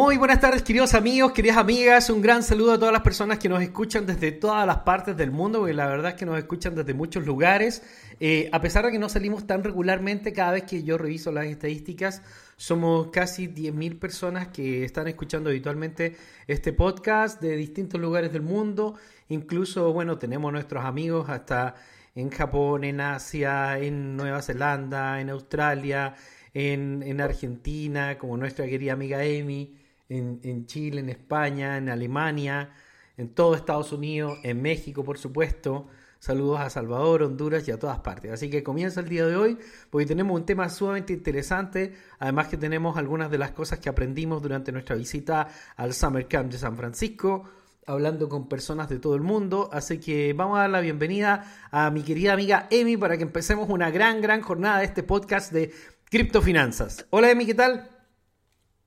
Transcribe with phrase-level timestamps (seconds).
[0.00, 2.08] Muy buenas tardes, queridos amigos, queridas amigas.
[2.08, 5.32] Un gran saludo a todas las personas que nos escuchan desde todas las partes del
[5.32, 7.82] mundo, porque la verdad es que nos escuchan desde muchos lugares.
[8.20, 11.46] Eh, a pesar de que no salimos tan regularmente, cada vez que yo reviso las
[11.46, 12.22] estadísticas,
[12.56, 16.14] somos casi 10.000 personas que están escuchando habitualmente
[16.46, 18.94] este podcast de distintos lugares del mundo.
[19.30, 21.74] Incluso, bueno, tenemos nuestros amigos hasta
[22.14, 26.14] en Japón, en Asia, en Nueva Zelanda, en Australia,
[26.54, 29.74] en, en Argentina, como nuestra querida amiga Amy
[30.08, 32.70] en, Chile, en España, en Alemania,
[33.16, 35.88] en todo Estados Unidos, en México, por supuesto.
[36.20, 38.32] Saludos a Salvador, Honduras y a todas partes.
[38.32, 41.94] Así que comienza el día de hoy porque tenemos un tema sumamente interesante.
[42.18, 46.50] Además que tenemos algunas de las cosas que aprendimos durante nuestra visita al Summer Camp
[46.50, 47.44] de San Francisco,
[47.86, 49.70] hablando con personas de todo el mundo.
[49.72, 53.68] Así que vamos a dar la bienvenida a mi querida amiga Emi para que empecemos
[53.68, 55.72] una gran, gran jornada de este podcast de
[56.10, 57.06] criptofinanzas.
[57.10, 57.97] Hola Emi, ¿qué tal?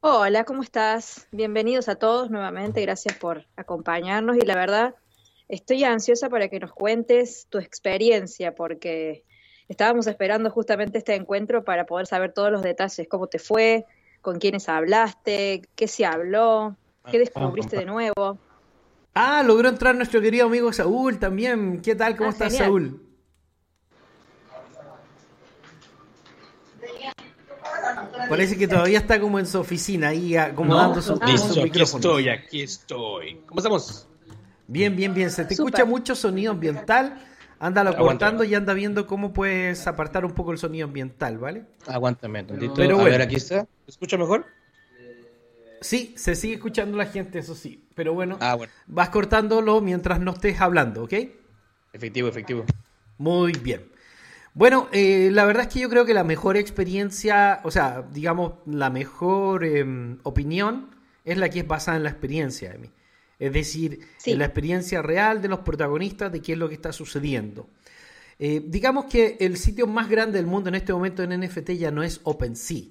[0.03, 1.27] Hola, ¿cómo estás?
[1.31, 4.95] Bienvenidos a todos nuevamente, gracias por acompañarnos y la verdad
[5.47, 9.23] estoy ansiosa para que nos cuentes tu experiencia porque
[9.67, 13.85] estábamos esperando justamente este encuentro para poder saber todos los detalles, cómo te fue,
[14.23, 16.75] con quiénes hablaste, qué se habló,
[17.11, 18.39] qué descubriste de nuevo.
[19.13, 21.79] Ah, logró entrar nuestro querido amigo Saúl también.
[21.83, 22.17] ¿Qué tal?
[22.17, 23.10] ¿Cómo ah, estás, Saúl?
[28.31, 32.61] Parece que todavía está como en su oficina, ahí acomodando su, Listo, aquí estoy, aquí
[32.61, 33.41] estoy.
[33.45, 34.07] ¿Cómo estamos?
[34.67, 35.29] Bien, bien, bien.
[35.29, 37.21] Se te escucha mucho sonido ambiental.
[37.59, 41.65] Ándalo cortando y anda viendo cómo puedes apartar un poco el sonido ambiental, ¿vale?
[41.87, 42.73] Aguántame, tantito.
[42.73, 43.67] Pero A ver, aquí está.
[43.85, 44.45] ¿Se escucha mejor?
[45.81, 47.83] Sí, se sigue escuchando la gente, eso sí.
[47.95, 48.71] Pero bueno, ah, bueno.
[48.87, 51.13] vas cortándolo mientras no estés hablando, ¿ok?
[51.91, 52.63] Efectivo, efectivo.
[53.17, 53.90] Muy bien.
[54.53, 58.53] Bueno, eh, la verdad es que yo creo que la mejor experiencia, o sea, digamos,
[58.65, 60.89] la mejor em, opinión
[61.23, 62.91] es la que es basada en la experiencia de mí.
[63.39, 66.91] Es decir, en la experiencia real de los protagonistas de qué es lo que está
[66.91, 67.69] sucediendo.
[68.37, 71.89] Eh, digamos que el sitio más grande del mundo en este momento en NFT ya
[71.89, 72.83] no es OpenSea.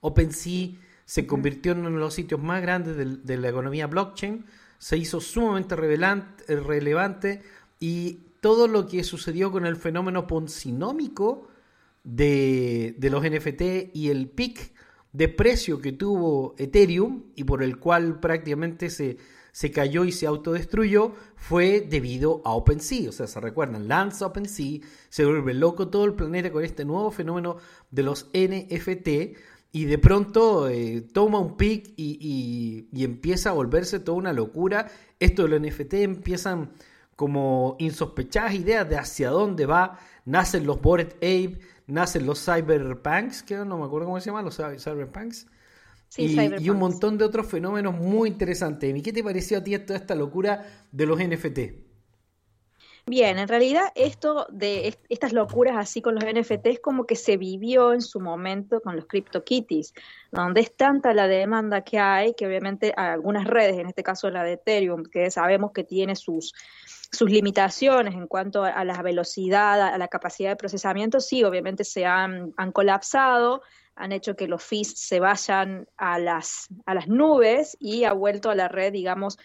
[0.00, 0.70] OpenSea
[1.04, 4.46] se convirtió en uno de los sitios más grandes de, la economía blockchain,
[4.78, 7.42] se hizo sumamente relevante
[7.80, 11.48] y todo lo que sucedió con el fenómeno poncinómico
[12.04, 14.72] de, los NFT y el pic
[15.12, 19.18] de precio que tuvo Ethereum y por el cual prácticamente se,
[19.52, 23.10] se cayó y se autodestruyó fue debido a OpenSea.
[23.10, 27.10] O sea, se recuerdan, lanza OpenSea, se vuelve loco todo el planeta con este nuevo
[27.10, 27.56] fenómeno
[27.90, 29.08] de los NFT
[29.72, 34.90] y de pronto eh, toma un pic y, y, empieza a volverse toda una locura.
[35.20, 36.72] Esto de los NFT empiezan
[37.20, 39.98] como insospechadas ideas de hacia dónde va.
[40.24, 44.56] Nacen los Bored Ape, nacen los Cyberpunks, que no me acuerdo cómo se llaman, los
[44.56, 45.46] Cyberpunks.
[46.16, 48.96] y, un montón de otros fenómenos muy interesantes.
[48.96, 51.58] ¿Y qué te pareció a ti toda esta locura de los NFT?
[53.06, 57.36] Bien, en realidad esto de estas locuras así con los NFT es como que se
[57.36, 59.92] vivió en su momento con los CryptoKitties,
[60.32, 64.42] donde es tanta la demanda que hay que obviamente algunas redes, en este caso la
[64.42, 66.54] de Ethereum, que sabemos que tiene sus
[67.12, 72.06] sus limitaciones en cuanto a la velocidad, a la capacidad de procesamiento, sí, obviamente se
[72.06, 73.62] han, colapsado,
[73.96, 78.48] han hecho que los fees se vayan a las, a las nubes y ha vuelto
[78.48, 79.38] a la red, digamos,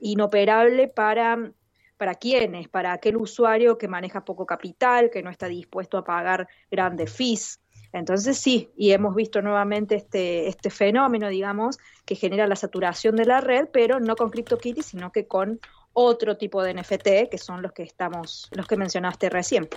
[0.00, 1.52] inoperable para,
[1.96, 6.48] para quienes, para aquel usuario que maneja poco capital, que no está dispuesto a pagar
[6.70, 7.60] grandes fees.
[7.92, 13.26] Entonces sí, y hemos visto nuevamente este, este fenómeno, digamos, que genera la saturación de
[13.26, 15.60] la red, pero no con CryptoKitty, sino que con
[15.92, 19.68] otro tipo de NFT, que son los que estamos, los que mencionaste recién.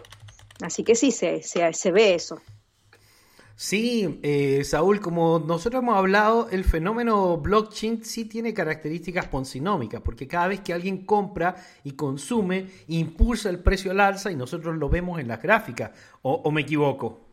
[0.62, 2.40] Así que sí, se, se, ve eso.
[3.58, 10.28] Sí, eh, Saúl, como nosotros hemos hablado, el fenómeno blockchain sí tiene características poncinómicas, porque
[10.28, 14.90] cada vez que alguien compra y consume, impulsa el precio al alza y nosotros lo
[14.90, 15.92] vemos en las gráficas,
[16.22, 17.25] o me equivoco?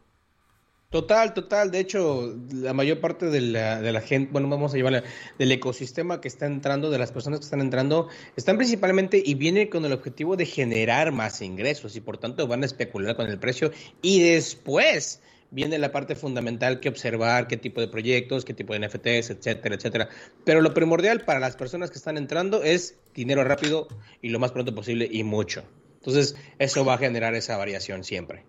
[0.93, 1.71] Total, total.
[1.71, 5.03] De hecho, la mayor parte de la, de la gente, bueno, vamos a llevarla,
[5.39, 9.69] del ecosistema que está entrando, de las personas que están entrando, están principalmente y vienen
[9.69, 13.39] con el objetivo de generar más ingresos y por tanto van a especular con el
[13.39, 13.73] precio
[14.03, 18.87] y después viene la parte fundamental que observar qué tipo de proyectos, qué tipo de
[18.87, 20.09] NFTs, etcétera, etcétera.
[20.45, 23.89] Pero lo primordial para las personas que están entrando es dinero rápido
[24.21, 25.65] y lo más pronto posible y mucho.
[25.95, 28.45] Entonces, eso va a generar esa variación siempre.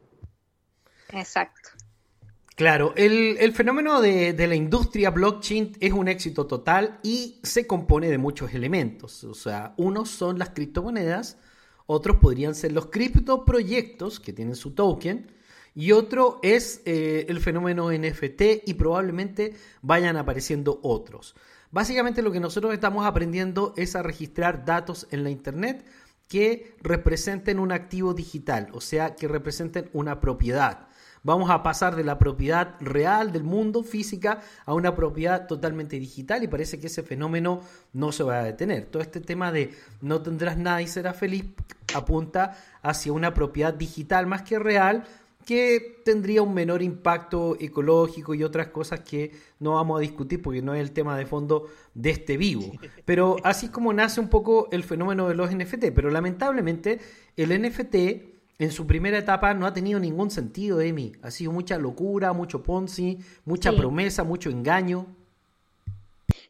[1.13, 1.69] Exacto.
[2.55, 8.19] Claro, el, fenómeno de, la industria blockchain es un éxito total y se compone de
[8.19, 9.23] muchos elementos.
[9.23, 11.37] O sea, unos son las criptomonedas,
[11.87, 15.31] otros podrían ser los criptoproyectos que tienen su token,
[15.75, 21.35] y otro es eh, el fenómeno NFT y probablemente vayan apareciendo otros.
[21.71, 25.83] Básicamente lo que nosotros estamos aprendiendo es a registrar datos en la Internet
[26.27, 30.87] que representen un activo digital, o sea, que representen una propiedad.
[31.23, 36.43] Vamos a pasar de la propiedad real del mundo física a una propiedad totalmente digital
[36.43, 37.61] y parece que ese fenómeno
[37.93, 38.87] no se va a detener.
[38.87, 41.45] Todo este tema de no tendrás nada y serás feliz
[41.95, 45.05] apunta hacia una propiedad digital más que real
[45.45, 50.61] que tendría un menor impacto ecológico y otras cosas que no vamos a discutir porque
[50.61, 52.71] no es el tema de fondo de este vivo.
[53.05, 55.91] Pero así es como nace un poco el fenómeno de los NFT.
[55.93, 56.99] Pero lamentablemente
[57.35, 61.13] el NFT en su primera etapa no ha tenido ningún sentido, Emi.
[61.21, 65.07] Ha sido mucha locura, mucho Ponzi, mucha promesa, mucho engaño.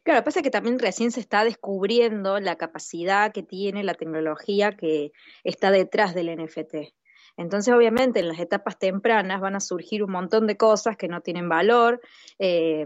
[0.03, 5.13] Claro, pasa que también recién se está descubriendo la capacidad que tiene la tecnología que
[5.45, 6.93] está detrás del NFT.
[7.35, 11.21] Entonces, obviamente, en las etapas tempranas van a surgir un montón de cosas que no
[11.21, 11.99] tienen valor,
[12.37, 12.85] eh,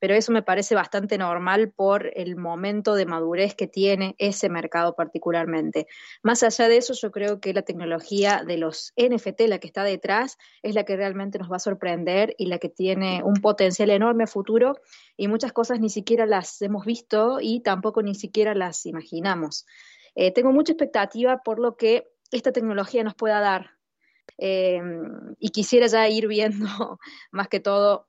[0.00, 4.96] pero eso me parece bastante normal por el momento de madurez que tiene ese mercado
[4.96, 5.86] particularmente.
[6.22, 9.84] Más allá de eso, yo creo que la tecnología de los NFT, la que está
[9.84, 13.90] detrás, es la que realmente nos va a sorprender y la que tiene un potencial
[13.90, 14.76] enorme a futuro
[15.16, 19.66] y muchas cosas ni siquiera las hemos visto y tampoco ni siquiera las imaginamos.
[20.16, 23.73] Eh, tengo mucha expectativa por lo que esta tecnología nos pueda dar
[24.38, 24.80] eh,
[25.38, 26.66] y quisiera ya ir viendo
[27.30, 28.08] más que todo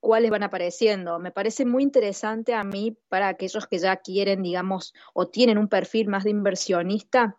[0.00, 1.18] cuáles van apareciendo.
[1.20, 5.68] Me parece muy interesante a mí para aquellos que ya quieren, digamos, o tienen un
[5.68, 7.38] perfil más de inversionista.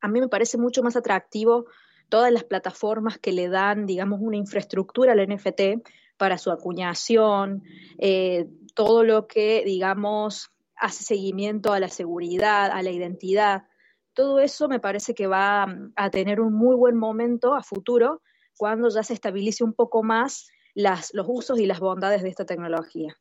[0.00, 1.66] A mí me parece mucho más atractivo
[2.08, 5.82] todas las plataformas que le dan, digamos, una infraestructura al NFT
[6.16, 7.64] para su acuñación,
[7.98, 13.64] eh, todo lo que, digamos, hace seguimiento a la seguridad, a la identidad
[14.14, 18.22] todo eso me parece que va mm, a tener un muy buen momento a futuro
[18.56, 23.16] cuando ya se estabilice un poco más los usos y las bondades de esta tecnología.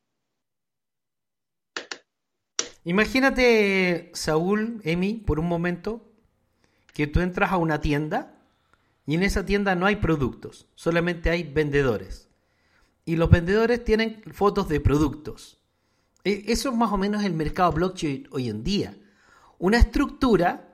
[2.83, 6.09] Imagínate, Saúl, Emi, por un momento,
[6.93, 8.35] que tú entras a una tienda
[9.05, 12.29] y en esa tienda no hay productos, solamente hay vendedores.
[13.05, 15.59] Y los vendedores tienen fotos de productos.
[16.23, 18.97] E, eso es más o menos el mercado blockchain hoy en día.
[19.57, 20.68] Una estructura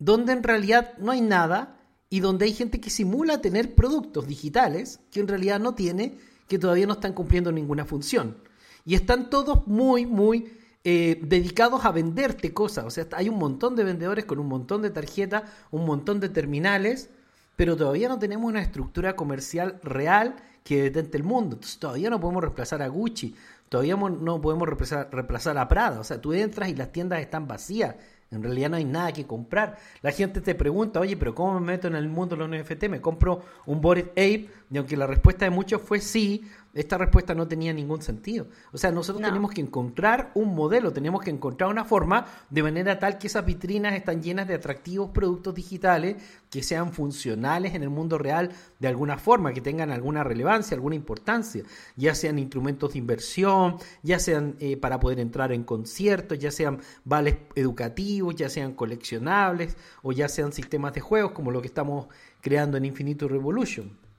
[0.00, 1.76] donde en realidad no hay nada
[2.08, 6.18] y donde hay gente que simula tener productos digitales que en realidad no tiene,
[6.48, 8.38] que todavía no están cumpliendo ninguna función.
[8.84, 10.52] Y están todos muy, muy
[10.82, 12.86] eh, dedicados a venderte cosas.
[12.86, 16.30] O sea, hay un montón de vendedores con un montón de tarjetas, un montón de
[16.30, 17.10] terminales,
[17.54, 21.56] pero todavía no tenemos una estructura comercial real que detente el mundo.
[21.56, 23.36] Entonces, todavía no podemos reemplazar a Gucci,
[23.68, 26.00] todavía no podemos reemplazar, reemplazar a Prada.
[26.00, 27.96] O sea, tú entras y las tiendas están vacías
[28.30, 29.76] en realidad no hay nada que comprar.
[30.02, 32.84] La gente te pregunta, oye, pero ¿cómo me meto en el mundo de los NFT?
[32.84, 34.48] ¿Me compro un Bored Ape?
[34.70, 38.46] Y aunque la respuesta de muchos fue sí, esta respuesta no tenía ningún sentido.
[38.72, 42.98] O sea, nosotros tenemos que encontrar un modelo, tenemos que encontrar una forma de manera
[42.98, 46.16] tal que esas vitrinas están llenas de atractivos productos digitales
[46.48, 50.94] que sean funcionales en el mundo real de alguna forma, que tengan alguna relevancia, alguna
[50.94, 51.64] importancia,
[51.96, 56.80] ya sean instrumentos de inversión, ya sean eh, para poder entrar en conciertos, ya sean
[57.04, 62.06] vales educativos, ya sean coleccionables o ya sean sistemas de juegos como lo que estamos
[62.40, 64.09] creando en Infinito Revolution.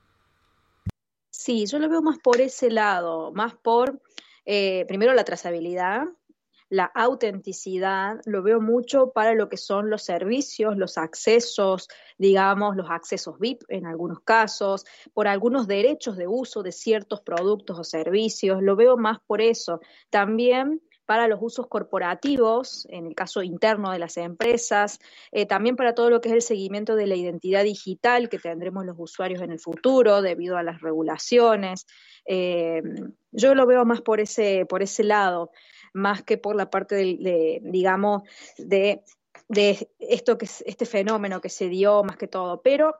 [1.44, 4.00] Sí, yo lo veo más por ese lado, más por,
[4.44, 6.04] eh, primero, la trazabilidad,
[6.68, 12.88] la autenticidad, lo veo mucho para lo que son los servicios, los accesos, digamos, los
[12.88, 14.84] accesos VIP en algunos casos,
[15.14, 19.80] por algunos derechos de uso de ciertos productos o servicios, lo veo más por eso.
[20.10, 24.98] También para los usos corporativos, en el caso interno de las empresas,
[25.30, 28.84] eh, también para todo lo que es el seguimiento de la identidad digital que tendremos
[28.86, 31.86] los usuarios en el futuro debido a las regulaciones.
[32.24, 32.82] Eh,
[33.32, 35.50] yo lo veo más por ese, por ese lado,
[35.92, 38.22] más que por la parte de, digamos,
[38.58, 39.02] de,
[39.48, 42.62] de esto que este fenómeno que se dio más que todo.
[42.62, 42.94] Pero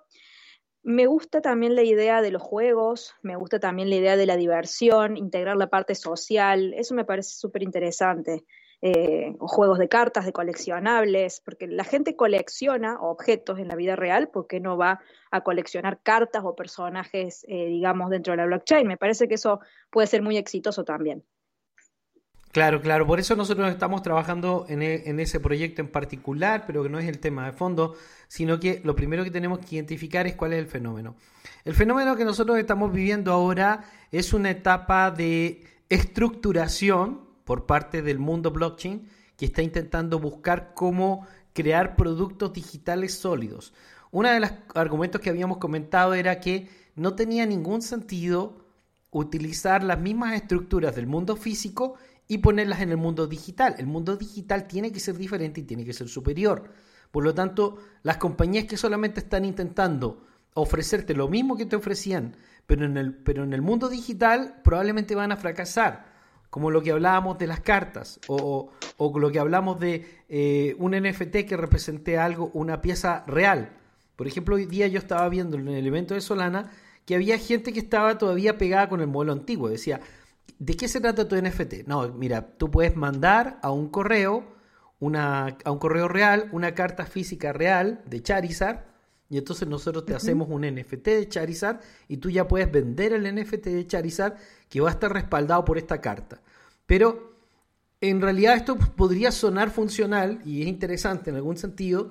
[0.83, 4.37] me gusta también la idea de los juegos, me gusta también la idea de la
[4.37, 8.45] diversión, integrar la parte social, eso me parece súper interesante.
[8.85, 14.29] Eh, juegos de cartas, de coleccionables, porque la gente colecciona objetos en la vida real,
[14.29, 14.99] ¿por qué no va
[15.31, 18.89] a coleccionar cartas o personajes, eh, digamos, dentro de la blockchain?
[18.89, 21.23] Me parece que eso puede ser muy exitoso también.
[22.53, 26.83] Claro, claro, por eso nosotros estamos trabajando en, e, en, ese proyecto en particular, pero
[26.83, 27.97] que no es el tema de fondo,
[28.29, 31.17] sino que lo primero que tenemos que identificar es cuál es el fenómeno.
[31.65, 38.19] El fenómeno que nosotros estamos viviendo ahora es una etapa de estructuración por parte del
[38.19, 43.73] mundo blockchain que está intentando buscar cómo crear productos digitales sólidos.
[44.11, 48.63] Uno de los argumentos que habíamos comentado era que no tenía ningún sentido
[49.11, 51.97] utilizar las mismas estructuras del mundo físico
[52.29, 53.75] y ponerlas en el mundo digital.
[53.79, 56.71] El mundo digital tiene que ser diferente y tiene que ser superior.
[57.11, 60.25] Por lo tanto, las compañías que solamente están intentando
[60.55, 62.35] ofrecerte lo mismo que te ofrecían,
[62.67, 66.07] pero en el, pero en el mundo digital probablemente van a fracasar,
[66.51, 70.93] como lo que hablábamos de las cartas o, o lo que hablamos de eh, un
[70.93, 73.71] NFT que represente algo, una pieza real.
[74.17, 76.71] Por ejemplo, hoy día yo estaba viendo en el evento de Solana
[77.07, 79.69] que había gente que estaba todavía pegada con el modelo antiguo.
[79.69, 80.01] Decía,
[80.59, 81.87] ¿de qué se trata tu NFT?
[81.87, 84.45] No, mira, tú puedes mandar a un correo,
[85.01, 88.85] una, a un correo real, una carta física real de Charizard,
[89.33, 93.35] y entonces nosotros te hacemos un NFT de Charizard y tú ya puedes vender el
[93.35, 94.35] NFT de Charizard
[94.69, 96.43] que va a estar respaldado por esta carta.
[96.85, 97.33] Pero
[98.03, 102.11] en realidad esto podría sonar funcional y es interesante en algún sentido,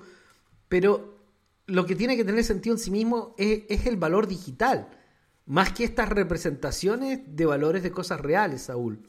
[0.67, 1.19] pero
[1.67, 4.87] lo que tiene que tener sentido en sí mismo es, el valor digital,
[5.45, 8.99] más que estas representaciones de valores de cosas reales, Saúl.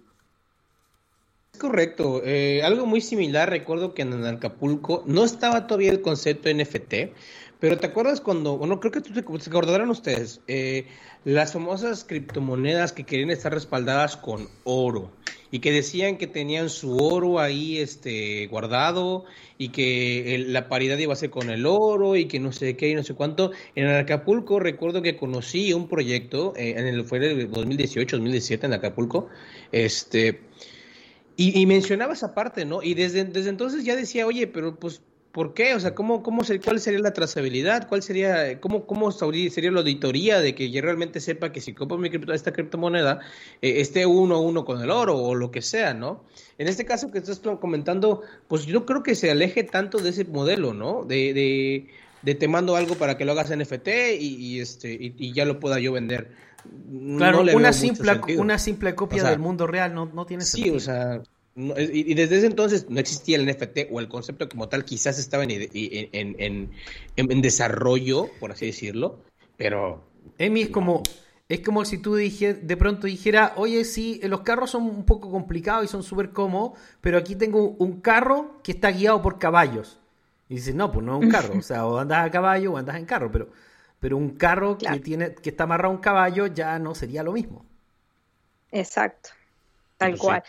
[1.53, 2.23] Es correcto.
[2.25, 7.15] Eh, algo muy similar, recuerdo que en Acapulco no estaba todavía el concepto NFT,
[7.63, 10.89] pero ¿te acuerdas cuando, bueno, creo que tú te, se acordarán ustedes, eh,
[11.25, 15.13] las famosas criptomonedas que querían estar respaldadas con oro
[15.53, 19.27] y que decían que tenían su oro ahí este guardado
[19.59, 22.89] y que la paridad iba a ser con el oro y que no sé qué
[22.89, 23.53] y no sé cuánto.
[23.77, 28.73] En Acapulco recuerdo que conocí un proyecto, eh, en el, fue el 2018, 2017 en
[28.73, 29.29] Acapulco,
[29.71, 30.41] este...
[31.37, 32.83] Y, y mencionaba esa parte, ¿no?
[32.83, 35.01] Y desde, desde entonces ya decía, oye, pero pues
[35.33, 35.75] ¿Por qué?
[35.75, 37.89] O sea, ¿cómo, cómo ¿cuál sería la trazabilidad?
[37.89, 41.97] ¿Cuál sería, cómo, cómo sería la auditoría de que yo realmente sepa que si compro
[41.97, 43.21] mi cripto, esta criptomoneda
[43.63, 46.23] eh, esté uno a uno con el oro o lo que sea, ¿no?
[46.59, 50.27] En este caso que estás comentando, pues yo creo que se aleje tanto de ese
[50.27, 51.05] modelo, ¿no?
[51.05, 51.89] De, de,
[52.21, 53.89] de te mando algo para que lo hagas NFT
[54.21, 56.31] y, este y, ya lo pueda yo vender.
[57.17, 60.75] Claro, una, simple, una simple copia del mundo real no, no tiene sentido.
[60.75, 61.23] Sí, o sea,
[61.55, 65.45] y, desde ese entonces no existía el NFT o el concepto como tal, quizás estaba
[65.45, 66.71] en, en,
[67.17, 69.19] en, desarrollo, por así decirlo,
[69.57, 70.03] pero...
[70.39, 71.03] Emi es como,
[71.49, 75.31] es como si tú dije, de pronto dijera, oye, sí, los carros son un poco
[75.31, 79.99] complicados y son súper cómodos, pero aquí tengo un carro que está guiado por caballos.
[80.49, 82.77] Y dices, no, pues no es un carro, o sea, o andas a caballo o
[82.79, 83.49] andas en carro, pero,
[84.01, 87.33] pero un carro que, tiene, que está amarrado a un caballo ya no sería lo
[87.33, 87.67] mismo.
[88.71, 89.31] Exacto.
[90.03, 90.43] Tal cual.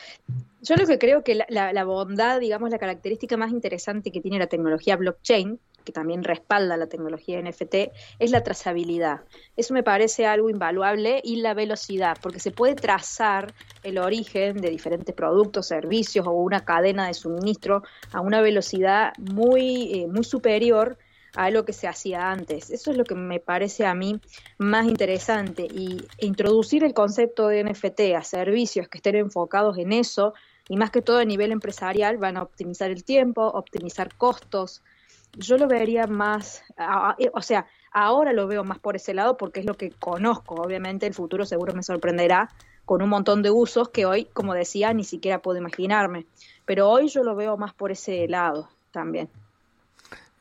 [0.61, 4.47] Yo lo que creo que la, bondad, digamos, la característica más interesante que tiene la
[4.47, 7.75] tecnología blockchain, que también respalda la tecnología NFT,
[8.19, 9.21] es la trazabilidad.
[9.57, 14.69] Eso me parece algo invaluable y la velocidad, porque se puede trazar el origen de
[14.69, 17.83] diferentes productos, servicios o una cadena de suministro
[18.13, 20.97] a una velocidad muy, eh, muy superior
[21.35, 22.69] a lo que se hacía antes.
[22.69, 24.19] Eso es lo que me parece a mí
[24.57, 30.33] más interesante y introducir el concepto de NFT a servicios que estén enfocados en eso
[30.69, 34.83] y más que todo a nivel empresarial van a optimizar el tiempo, optimizar costos.
[35.35, 36.63] Yo lo vería más,
[37.33, 40.55] o sea, ahora lo veo más por ese lado porque es lo que conozco.
[40.55, 42.49] Obviamente el futuro seguro me sorprenderá
[42.85, 46.27] con un montón de usos que hoy, como decía, ni siquiera puedo imaginarme.
[46.65, 49.29] Pero hoy yo lo veo más por ese lado también.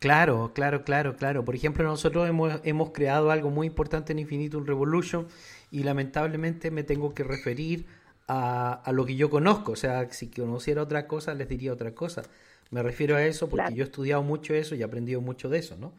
[0.02, 1.44] Claro, claro, claro, claro.
[1.44, 5.28] Por ejemplo, nosotros hemos, hemos creado algo muy importante en Infinitum Revolution
[5.70, 7.86] y lamentablemente me tengo que referir
[8.26, 9.70] a, a, lo que yo conozco.
[9.70, 12.24] O sea, si conociera otra cosa, les diría otra cosa.
[12.72, 15.60] Me refiero a eso porque yo he estudiado mucho eso y he aprendido mucho de
[15.60, 15.92] eso, ¿no?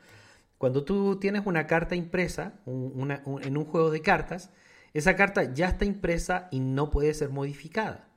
[0.57, 4.49] Cuando tú tienes una carta impresa en un juego de cartas,
[4.93, 8.09] esa carta ya está impresa y no puede ser modificada.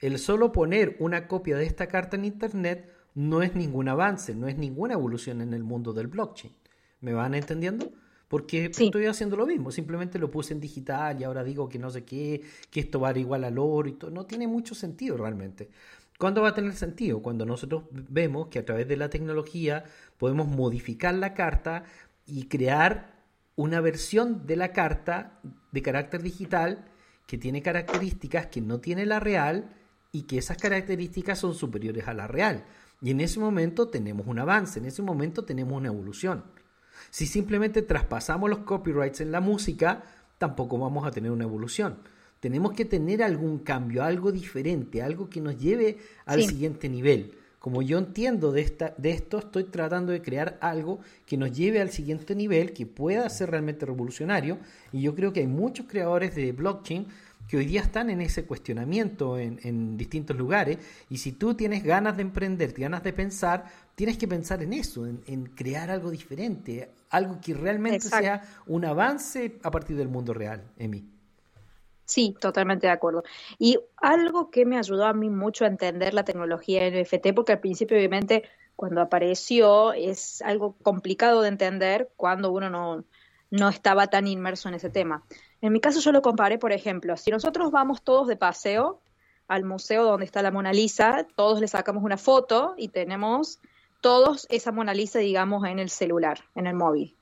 [0.00, 4.46] El solo poner una copia de esta carta en Internet no es ningún avance, no
[4.46, 6.52] es ninguna evolución en el mundo del blockchain.
[7.00, 7.90] ¿Me van entendiendo?
[8.28, 11.90] Porque estoy haciendo lo mismo, simplemente lo puse en digital y ahora digo que no
[11.90, 14.12] sé qué, que esto va a igual al oro y todo.
[14.12, 15.68] No tiene mucho sentido realmente.
[16.16, 17.20] ¿Cuándo va a tener sentido?
[17.20, 19.82] Cuando nosotros vemos que a través de la tecnología
[20.16, 21.82] podemos modificar la carta
[22.24, 23.24] y crear
[23.56, 25.40] una versión de la carta
[25.72, 26.84] de carácter digital
[27.26, 29.74] que tiene características que no tiene la real
[30.12, 32.64] y que esas características son superiores a la real.
[33.00, 36.44] Y en ese momento tenemos un avance, en ese momento tenemos una evolución.
[37.10, 40.02] Si simplemente traspasamos los copyrights en la música,
[40.38, 41.98] tampoco vamos a tener una evolución.
[42.40, 47.34] Tenemos que tener algún cambio, algo diferente, algo que nos lleve al siguiente nivel.
[47.58, 51.80] Como yo entiendo de, esta, de esto, estoy tratando de crear algo que nos lleve
[51.80, 54.58] al siguiente nivel, que pueda ser realmente revolucionario.
[54.92, 57.08] Y yo creo que hay muchos creadores de blockchain
[57.48, 60.78] que hoy día están en ese cuestionamiento en, distintos lugares.
[61.08, 63.64] Y si tú tienes ganas de emprender, ganas de pensar,
[63.94, 69.58] tienes que pensar en eso, en, crear algo diferente, algo que realmente sea un avance
[69.62, 71.04] a partir del mundo real, Emi.
[72.04, 73.22] Sí, totalmente de acuerdo.
[73.58, 77.60] Y algo que me ayudó a mí mucho a entender la tecnología NFT, porque al
[77.60, 78.44] principio obviamente
[78.76, 83.04] cuando apareció es algo complicado de entender cuando uno no,
[83.50, 85.24] no estaba tan inmerso en ese tema.
[85.60, 89.00] En mi caso yo lo comparé, por ejemplo, si nosotros vamos todos de paseo
[89.48, 93.60] al museo donde está la Mona Lisa, todos le sacamos una foto y tenemos
[94.00, 97.14] todos esa Mona Lisa, digamos, en el celular, en el móvil.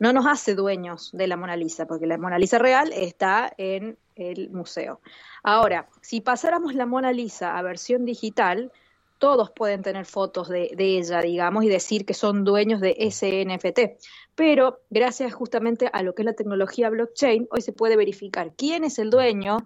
[0.00, 3.96] No nos hace dueños de la Mona Lisa, porque la Mona Lisa real está en
[4.16, 5.00] el museo.
[5.42, 8.72] Ahora, si pasáramos la Mona Lisa a versión digital,
[9.18, 14.02] todos pueden tener fotos de, ella, digamos, y decir que son dueños de ese NFT.
[14.34, 18.84] Pero gracias justamente a lo que es la tecnología blockchain, hoy se puede verificar quién
[18.84, 19.58] es el dueño,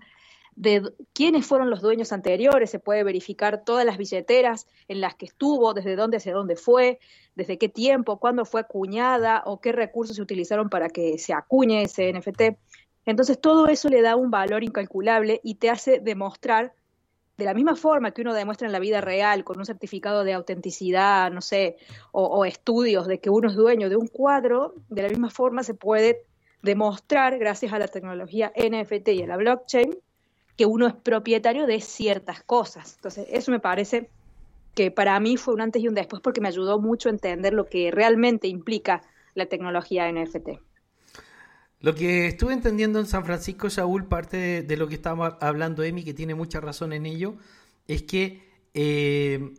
[0.55, 5.27] de quiénes fueron los dueños anteriores, se puede verificar todas las billeteras en las que
[5.27, 6.99] estuvo, desde dónde hacia dónde fue,
[7.37, 11.83] desde qué tiempo, cuándo fue acuñada o qué recursos se utilizaron para que se acuñe
[11.83, 12.59] ese NFT.
[13.07, 16.75] Entonces todo eso le da un valor incalculable y te hace demostrar
[17.39, 20.33] de la misma forma que uno demuestra en la vida real con un certificado de
[20.33, 21.77] autenticidad, no sé,
[22.11, 25.73] o, estudios de que uno es dueño de un cuadro, de la misma forma se
[25.73, 26.25] puede
[26.63, 29.97] demostrar, gracias a la tecnología NFT y a la blockchain,
[30.57, 32.97] que uno es propietario de ciertas cosas.
[32.97, 34.11] Entonces, eso me parece
[34.75, 37.53] que para mí fue un antes y un después porque me ayudó mucho a entender
[37.53, 39.03] lo que realmente implica
[39.35, 40.59] la tecnología NFT.
[41.81, 46.03] Lo que estuve entendiendo en San Francisco, Saúl, parte de, lo que estaba hablando Emi,
[46.03, 47.37] que tiene mucha razón en ello,
[47.87, 48.43] es que
[48.75, 49.55] eh,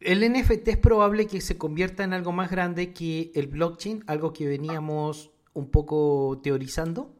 [0.00, 4.32] el NFT es probable que se convierta en algo más grande que el blockchain, algo
[4.32, 7.14] que veníamos un poco teorizando,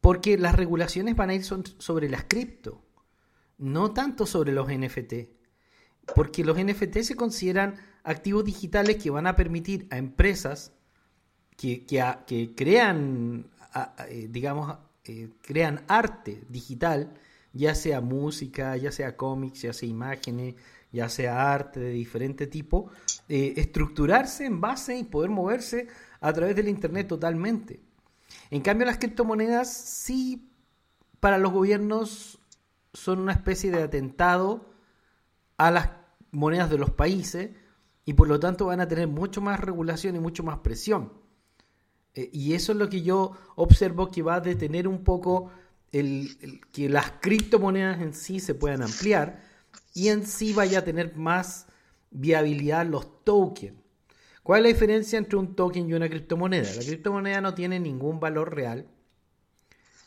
[0.00, 2.80] porque las regulaciones van a ir sobre las cripto,
[3.58, 5.14] no tanto sobre los NFT,
[6.14, 10.72] porque los NFT se consideran activos digitales que van a permitir a empresas
[11.62, 13.46] que, crean,
[14.08, 17.14] eh, digamos, eh, crean arte digital,
[17.52, 20.56] ya sea música, ya sea cómics, ya sea imágenes,
[20.90, 22.90] ya sea arte de diferente tipo,
[23.28, 25.86] eh, estructurarse en base y poder moverse
[26.20, 27.80] a través del Internet totalmente.
[28.50, 30.50] En cambio, las criptomonedas sí,
[31.20, 32.38] para los gobiernos,
[32.92, 34.70] son una especie de atentado
[35.56, 35.90] a las
[36.30, 37.50] monedas de los países
[38.04, 41.21] y por lo tanto van a tener mucho más regulación y mucho más presión.
[42.14, 45.50] Eh, y eso es lo que yo observo que va a detener un poco
[45.92, 49.42] el, que las criptomonedas en sí se puedan ampliar
[49.94, 51.66] y en sí vaya a tener más
[52.10, 53.78] viabilidad los tokens.
[54.42, 56.74] ¿Cuál es la diferencia entre un token y una criptomoneda?
[56.74, 58.88] La criptomoneda no tiene ningún valor real,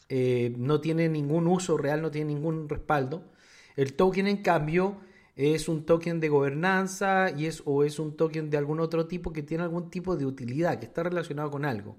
[0.09, 3.31] eh, no tiene ningún uso real, no tiene ningún respaldo.
[3.77, 4.97] El token, en cambio,
[5.35, 9.33] es un token de gobernanza y es, o es un token de algún otro tipo
[9.33, 11.97] que tiene algún tipo de utilidad, que está relacionado con algo.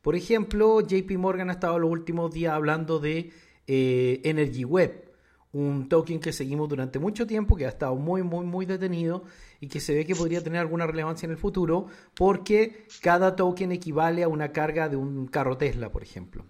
[0.00, 3.30] Por ejemplo, JP Morgan ha estado los últimos días hablando de
[3.66, 5.12] eh, Energy Web,
[5.52, 9.24] un token que seguimos durante mucho tiempo, que ha estado muy, muy, muy detenido
[9.60, 13.72] y que se ve que podría tener alguna relevancia en el futuro, porque cada token
[13.72, 16.44] equivale a una carga de un carro Tesla, por ejemplo.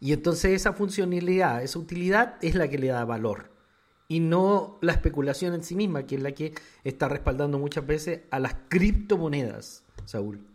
[0.00, 3.51] Y entonces esa funcionalidad, esa utilidad es la que le da valor
[4.08, 8.22] y no la especulación en sí misma, que es la que está respaldando muchas veces
[8.30, 10.46] a las criptomonedas, Saúl.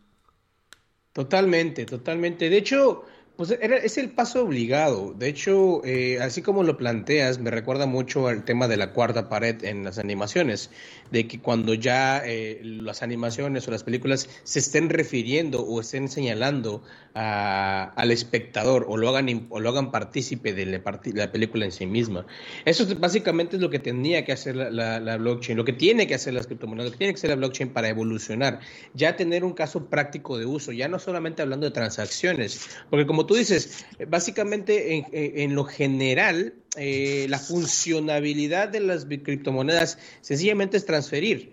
[1.14, 2.50] Totalmente, totalmente.
[2.50, 3.06] De hecho,
[3.38, 5.14] pues es el paso obligado.
[5.14, 9.30] De hecho, eh, así como lo planteas, me recuerda mucho al tema de la cuarta
[9.30, 10.72] pared en las animaciones,
[11.12, 16.10] de que cuando ya eh, las animaciones o las películas se estén refiriendo o estén
[16.10, 16.82] señalando
[17.14, 22.28] al espectador o lo hagan o lo hagan partícipe de la, película en sí misma.
[22.66, 26.34] Eso básicamente es lo que tenía que hacer la, blockchain, lo que tiene que hacer
[26.34, 28.60] las criptomonedas, lo que tiene que hacer la blockchain para evolucionar,
[28.94, 33.27] ya tener un caso práctico de uso, ya no solamente hablando de transacciones, porque como
[33.28, 41.52] tú dices, básicamente en, lo general, eh, la funcionabilidad de las criptomonedas sencillamente es transferir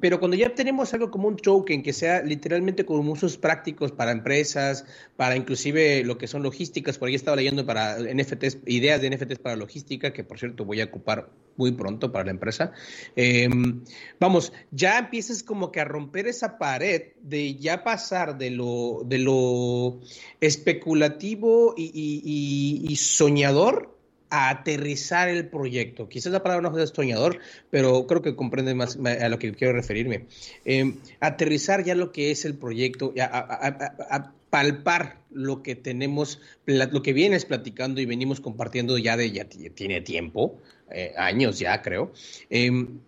[0.00, 4.10] pero cuando ya tenemos algo como un token que sea literalmente con usos prácticos para
[4.10, 4.84] empresas,
[5.16, 9.38] para inclusive lo que son logísticas, por ahí estaba leyendo para NFTs, ideas de NFTs
[9.38, 12.72] para logística, que por cierto voy a ocupar muy pronto para la empresa.
[13.14, 13.84] Em,
[14.18, 19.18] vamos, ya empiezas como que a romper esa pared de ya pasar de lo, de
[19.18, 20.00] lo
[20.40, 23.91] especulativo y soñador
[24.32, 26.08] a aterrizar el proyecto.
[26.08, 27.38] Quizás la palabra no es soñador,
[27.70, 30.24] pero creo que comprende más a lo que quiero referirme.
[30.64, 37.12] Em, aterrizar ya lo que es el proyecto, a, palpar lo que tenemos, lo que
[37.12, 40.58] vienes platicando y venimos compartiendo ya de ya tiene tiempo,
[40.90, 42.12] eh, años ya creo.
[42.48, 43.00] Em,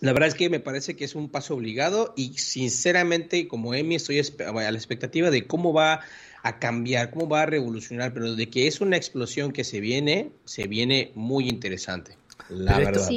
[0.00, 3.96] La verdad es que me parece que es un paso obligado y sinceramente, como Emi,
[3.96, 6.00] estoy a la expectativa de cómo va
[6.42, 10.30] a cambiar, cómo va a revolucionar, pero de que es una explosión que se viene,
[10.44, 12.16] se viene muy interesante.
[12.48, 13.08] La verdad.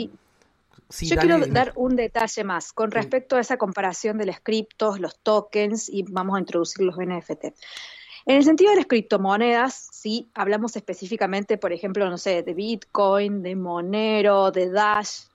[1.00, 5.18] Yo quiero dar un detalle más con respecto a esa comparación de los criptos, los
[5.20, 7.46] tokens y vamos a introducir los NFT.
[8.26, 13.42] En el sentido de las criptomonedas, sí, hablamos específicamente, por ejemplo, no sé, de Bitcoin,
[13.42, 15.31] de Monero, de Dash.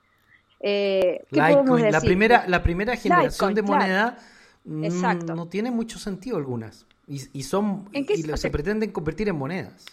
[0.61, 4.19] Eh, La primera, la primera generación de moneda
[4.65, 6.87] mm, no tiene mucho sentido algunas.
[7.09, 9.87] Y, son y se pretenden convertir en monedas.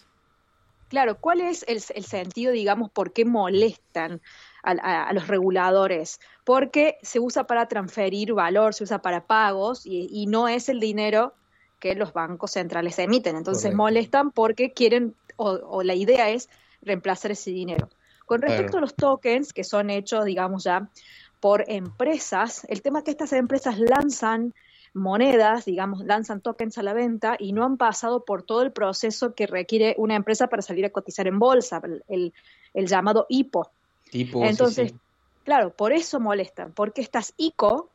[0.88, 4.20] Claro, ¿cuál es el, sentido, digamos, por qué molestan
[4.62, 6.20] a, los reguladores?
[6.44, 11.34] Porque se usa para transferir valor, se usa para pagos y, no es el dinero
[11.80, 13.36] que los bancos centrales emiten.
[13.36, 16.48] Entonces molestan porque quieren, o, la idea es
[16.82, 17.88] reemplazar ese dinero.
[18.26, 20.88] Con respecto a los tokens, que son hechos, digamos ya,
[21.40, 24.54] por empresas, el tema es que estas empresas lanzan
[24.94, 29.34] monedas, digamos, lanzan tokens a la venta y no han pasado por todo el proceso
[29.34, 32.32] que requiere una empresa para salir a cotizar en bolsa, el,
[32.72, 33.70] llamado IPO.
[34.12, 34.94] Entonces,
[35.44, 37.90] claro, por eso molestan, porque estas ICO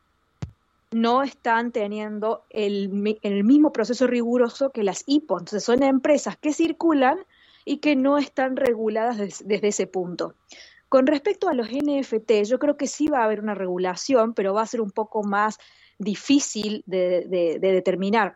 [0.92, 5.40] no están teniendo el, el, mismo proceso riguroso que las IPO.
[5.40, 7.20] Entonces, son empresas que circulan
[7.70, 10.34] y que no están reguladas desde ese punto.
[10.90, 14.56] Con respecto a los NFT, yo creo que sí va a haber una regulación, pero
[14.56, 15.60] va a ser un poco más
[16.00, 18.36] difícil de, determinar.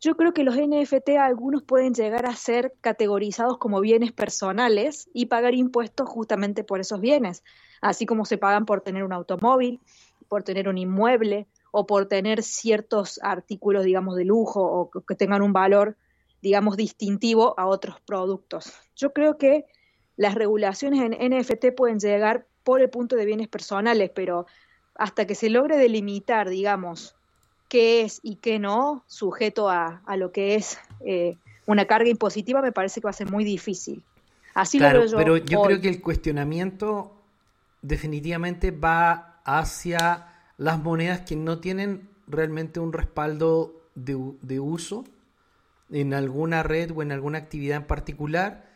[0.00, 5.26] Yo creo que los NFT algunos pueden llegar a ser categorizados como bienes personales y
[5.26, 7.42] pagar impuestos justamente por esos bienes,
[7.80, 9.80] así como se pagan por tener un automóvil,
[10.28, 15.42] por tener un inmueble o por tener ciertos artículos, digamos, de lujo o que tengan
[15.42, 15.96] un valor,
[16.42, 18.72] digamos, distintivo a otros productos.
[18.96, 19.66] Yo creo que
[20.16, 24.46] las regulaciones en NFT pueden llegar por el punto de bienes personales, pero
[24.94, 27.14] hasta que se logre delimitar, digamos,
[27.68, 32.72] qué es y qué no, sujeto a, lo que es eh, una carga impositiva, me
[32.72, 34.02] parece que va a ser muy difícil.
[34.54, 35.16] Así lo veo yo.
[35.16, 37.12] Pero yo creo que el cuestionamiento
[37.80, 45.04] definitivamente va hacia las monedas que no tienen realmente un respaldo de, de uso
[45.90, 48.70] en alguna red o en alguna actividad en particular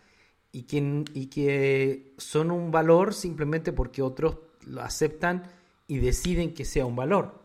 [0.52, 5.44] y que, y que son un valor simplemente porque otros lo aceptan
[5.86, 7.42] y deciden que sea un valor.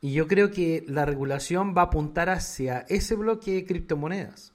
[0.00, 4.52] Y yo creo que la regulación va a apuntar hacia ese bloque de criptomonedas,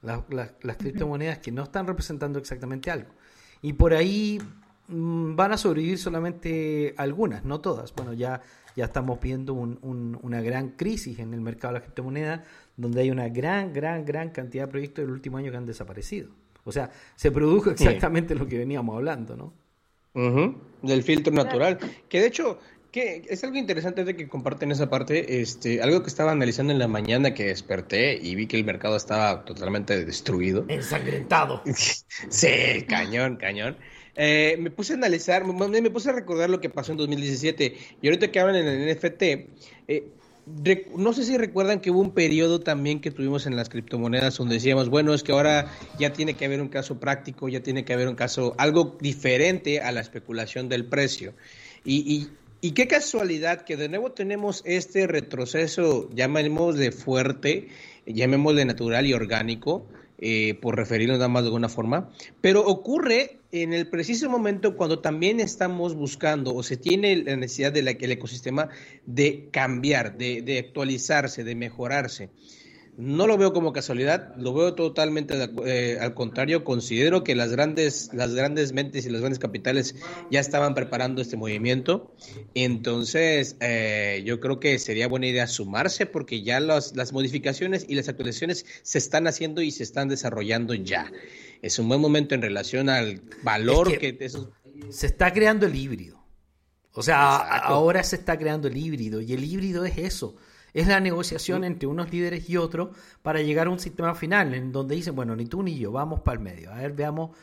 [0.00, 3.10] las criptomonedas que no están representando exactamente algo.
[3.60, 4.40] Y por ahí
[4.88, 7.94] mm, van a sobrevivir solamente algunas, no todas.
[7.94, 8.40] Bueno, ya,
[8.74, 12.40] ya estamos viendo una gran crisis en el mercado de las criptomonedas,
[12.80, 16.30] donde hay una gran, gran, gran cantidad de proyectos del último año que han desaparecido.
[16.64, 19.52] O sea, se produjo exactamente lo que veníamos hablando, ¿no?
[20.82, 21.78] Del filtro natural.
[22.08, 22.58] Que de hecho,
[22.90, 25.40] que es algo interesante de que comparten esa parte.
[25.40, 28.96] Este, algo que estaba analizando en la mañana que desperté y vi que el mercado
[28.96, 30.64] estaba totalmente destruido.
[30.68, 31.62] Ensangrentado.
[32.28, 33.76] sí, cañón, cañón.
[34.16, 37.76] Eh, me puse a analizar, me, puse a recordar lo que pasó en 2017.
[38.02, 40.08] Y ahorita que hablan en el NFT, eh,
[40.96, 44.54] no sé si recuerdan que hubo un periodo también que tuvimos en las criptomonedas donde
[44.54, 47.92] decíamos, bueno, es que ahora ya tiene que haber un caso práctico, ya tiene que
[47.92, 51.34] haber un caso, algo diferente a la especulación del precio.
[51.84, 52.28] Y,
[52.60, 57.68] y, qué casualidad que de nuevo tenemos este retroceso, llamémosle fuerte,
[58.06, 59.86] llamémosle natural y orgánico,
[60.20, 65.00] eh, por referirnos nada más de alguna forma, pero ocurre en el preciso momento cuando
[65.00, 68.68] también estamos buscando o se tiene la necesidad del ecosistema
[69.06, 72.28] de cambiar, de, de actualizarse, de mejorarse.
[73.00, 75.34] No lo veo como casualidad, lo veo totalmente
[75.64, 76.64] eh, al contrario.
[76.64, 79.94] Considero que las grandes, las grandes mentes y los grandes capitales
[80.30, 82.14] ya estaban preparando este movimiento.
[82.54, 88.10] Entonces, eh, yo creo que sería buena idea sumarse porque ya las modificaciones y las
[88.10, 91.10] actualizaciones se están haciendo y se están desarrollando ya.
[91.62, 94.30] Es un buen momento en relación al valor que,
[94.90, 96.22] se está creando el híbrido.
[96.92, 100.36] O sea, ahora se está creando el híbrido y el híbrido es eso
[100.74, 104.72] es la negociación entre unos líderes y otros para llegar a un sistema final en
[104.72, 106.72] donde dicen, bueno, ni tú ni yo, vamos para el medio.
[106.72, 107.36] A ver, veamos,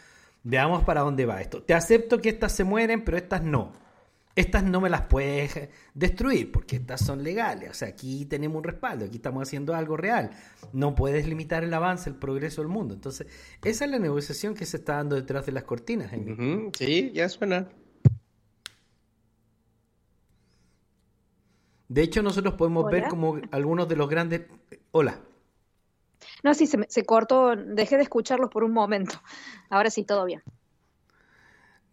[0.43, 1.61] veamos para dónde va esto.
[1.63, 3.73] Te acepto que estas se mueren, pero estas no.
[4.37, 7.71] Estas no me las puedes destruir porque estas son legales.
[7.71, 10.29] O sea, aquí tenemos un respaldo, aquí estamos haciendo algo real.
[10.73, 12.93] No puedes limitar el avance, el progreso del mundo.
[12.93, 13.25] Entonces,
[13.63, 16.11] esa es la negociación que se está dando detrás de las cortinas.
[16.77, 17.67] Sí, ya suena.
[21.87, 24.41] De hecho, nosotros podemos ver como algunos de los grandes...
[24.91, 25.19] Hola.
[26.43, 29.21] No, sí, se, se cortó, dejé de escucharlos por un momento.
[29.69, 30.41] Ahora sí, todo bien.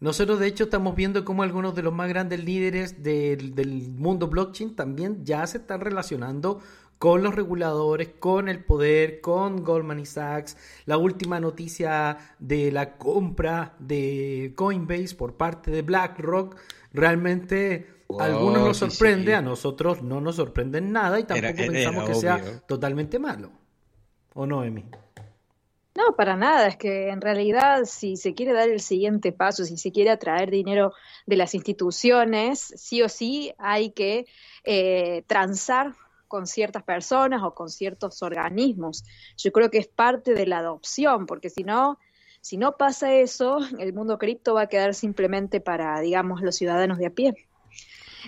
[0.01, 4.29] Nosotros de hecho estamos viendo cómo algunos de los más grandes líderes del, del mundo
[4.29, 6.61] blockchain también ya se están relacionando
[6.99, 10.57] con los reguladores, con el poder, con Goldman Sachs.
[10.85, 16.57] La última noticia de la compra de Coinbase por parte de BlackRock
[16.93, 22.61] realmente algunos nos sorprende, a nosotros no nos sorprende nada y tampoco pensamos que sea
[22.67, 23.51] totalmente malo.
[24.35, 24.85] ¿O no, Emi?
[25.95, 26.67] No, para nada.
[26.67, 30.51] Es que en realidad, si se quiere dar el siguiente paso, si se quiere atraer
[30.51, 30.93] dinero
[31.27, 34.27] de las instituciones, sí o sí hay que
[34.65, 35.95] eh, transar
[36.27, 39.05] con ciertas personas o con ciertos organismos.
[39.37, 41.99] Yo creo que es parte de la adopción, porque si no,
[42.41, 46.99] si no pasa eso, el mundo cripto va a quedar simplemente para, digamos, los ciudadanos
[46.99, 47.35] de a pie.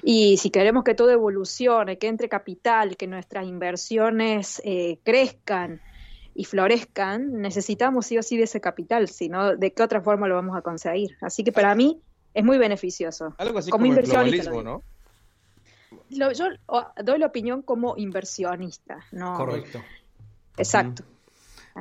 [0.03, 5.81] Y si queremos que todo evolucione, que entre capital, que nuestras inversiones eh, crezcan
[6.35, 10.29] y florezcan, necesitamos sí o sí de ese capital, si no, ¿de qué otra forma
[10.29, 11.17] lo vamos a conseguir?
[11.23, 12.01] Así que para mí
[12.35, 13.35] es muy beneficioso.
[13.39, 14.83] Algo así como, como ¿no?
[16.11, 16.31] yo
[17.03, 19.37] doy la opinión como inversionista, ¿no?
[19.37, 19.81] Correcto.
[20.59, 21.05] Exacto.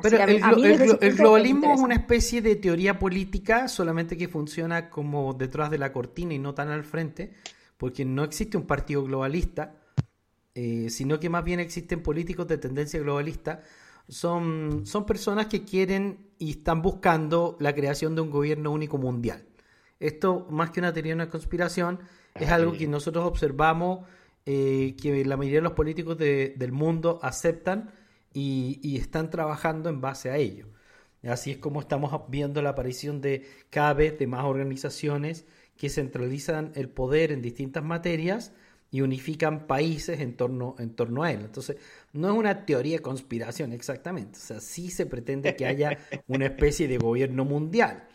[0.02, 5.78] Pero el, globalismo es una especie de teoría política, solamente que funciona como detrás de
[5.78, 7.32] la cortina y no tan al frente,
[7.76, 9.76] porque no existe un partido globalista,
[10.54, 13.62] eh, sino que más bien existen políticos de tendencia globalista.
[14.08, 19.44] Son, son personas que quieren y están buscando la creación de un gobierno único mundial.
[19.98, 22.00] Esto, más que una teoría de una conspiración,
[22.34, 24.06] es algo que nosotros observamos
[24.44, 27.90] eh, que la mayoría de los políticos del mundo aceptan
[28.32, 30.68] y, están trabajando en base a ello.
[31.24, 36.88] Así es como estamos viendo la aparición de cada de más organizaciones que centralizan el
[36.88, 38.52] poder en distintas materias
[38.90, 41.40] y unifican países en torno, en torno a él.
[41.40, 41.76] Entonces,
[42.12, 44.38] no es una teoría de conspiración exactamente.
[44.38, 48.08] O sea, sí se pretende que haya una especie de gobierno mundial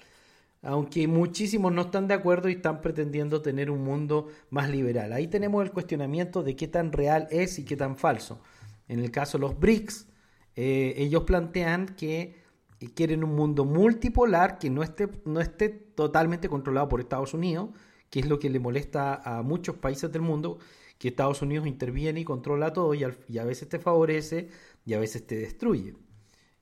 [0.63, 5.11] aunque muchísimos no están de acuerdo y están pretendiendo tener un mundo más liberal.
[5.13, 8.41] Ahí tenemos el cuestionamiento de qué tan real es y qué tan falso.
[8.87, 10.07] En el caso de los BRICS,
[10.55, 12.40] eh, ellos plantean que
[12.89, 17.69] quieren un mundo multipolar que no esté, no esté totalmente controlado por Estados Unidos,
[18.09, 20.59] que es lo que le molesta a muchos países del mundo,
[20.97, 24.49] que Estados Unidos interviene y controla todo y, a veces te favorece
[24.85, 25.95] y a veces te destruye.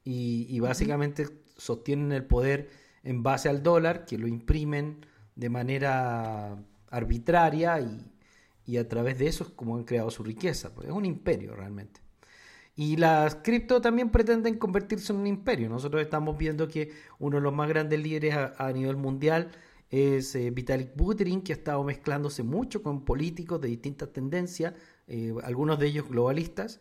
[0.04, 1.28] y básicamente
[1.58, 2.70] sostienen el poder
[3.04, 5.06] en base al dólar, que lo imprimen
[5.36, 6.58] de manera
[6.90, 7.80] arbitraria
[8.66, 10.74] y, a través de eso es como han creado su riqueza.
[10.74, 12.02] Pues es un imperio realmente.
[12.80, 15.68] Y las cripto también pretenden convertirse en un imperio.
[15.68, 19.52] Nosotros estamos viendo que uno de los más grandes líderes a, nivel mundial
[19.90, 24.76] es eh, Vitalik Buterin, que ha estado mezclándose mucho con políticos de distintas tendencias,
[25.08, 26.80] eh, algunos de ellos globalistas.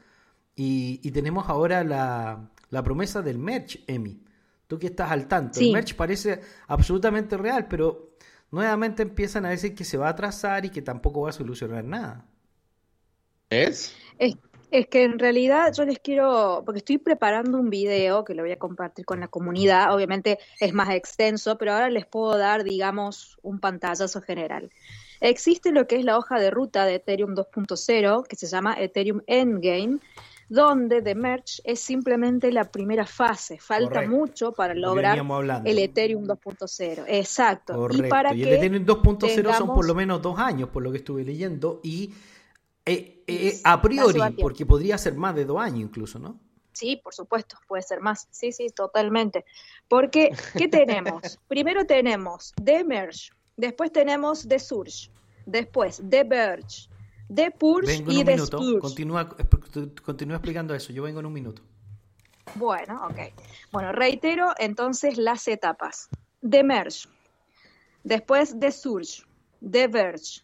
[0.55, 4.23] Y, tenemos ahora la, la promesa del merch, EMI,
[4.69, 5.59] Tú que estás al tanto.
[5.59, 8.15] El merch parece absolutamente real, pero
[8.53, 11.83] nuevamente empiezan a decir que se va a atrasar y que tampoco va a solucionar
[11.83, 12.25] nada.
[13.51, 13.97] ¿Es?
[14.19, 14.37] Es,
[14.70, 18.59] que en realidad yo les quiero, porque estoy preparando un video que lo voy a
[18.59, 23.61] compartir con la comunidad, obviamente es más extenso, pero ahora les puedo dar, digamos, un
[23.61, 24.70] pantallazo general.
[25.20, 29.22] Existe lo que es la hoja de ruta de Ethereum 2.0, que se llama Ethereum
[29.26, 29.98] Endgame,
[30.48, 33.59] donde The Merge es simplemente la primera fase.
[33.59, 35.18] Falta mucho para lograr
[35.64, 37.04] el Ethereum 2.0.
[37.07, 37.88] Exacto.
[37.90, 41.24] Y, para el Ethereum 2.0 son por lo menos dos años, por lo que estuve
[41.24, 42.12] leyendo, y
[42.88, 46.40] eh, eh, a priori, porque podría ser más de dos años incluso, ¿no?
[46.72, 48.29] Sí, por supuesto, puede ser más.
[48.31, 49.44] Sí, sí, totalmente.
[49.88, 51.38] Porque, ¿qué tenemos?
[51.48, 55.11] Primero tenemos The Merge, después tenemos The Surge,
[55.44, 56.88] después The Verge,
[57.29, 58.59] de Purge y de minuto.
[58.81, 59.29] Continúa,
[60.03, 60.92] continúa explicando eso.
[60.92, 61.62] Yo vengo en un minuto.
[62.55, 63.35] Bueno, ok.
[63.70, 66.09] Bueno, reitero entonces las etapas.
[66.40, 67.09] De Merge,
[68.05, 69.24] después de Surge,
[69.61, 70.42] de Verge,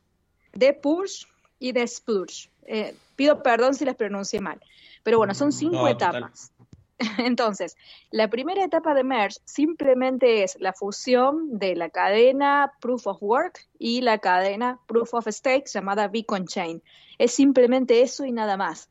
[0.53, 1.27] de Purge
[1.59, 2.51] y de Spurge.
[2.67, 4.61] Eh, pido perdón si les pronuncié mal.
[5.03, 6.53] Pero bueno, son cinco etapas.
[7.19, 7.77] Entonces,
[8.11, 13.67] la primera etapa de Merge simplemente es la fusión de la cadena Proof of Work
[13.79, 16.83] y la cadena Proof of Stake llamada Beacon Chain.
[17.19, 18.89] Es simplemente eso y nada más.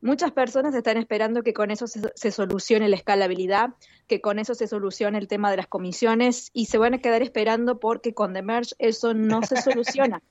[0.00, 3.70] Muchas personas están esperando que con eso se, solucione la escalabilidad,
[4.06, 7.20] que con eso se solucione el tema de las comisiones y se van a quedar
[7.22, 10.22] esperando porque con The Merge eso no se soluciona.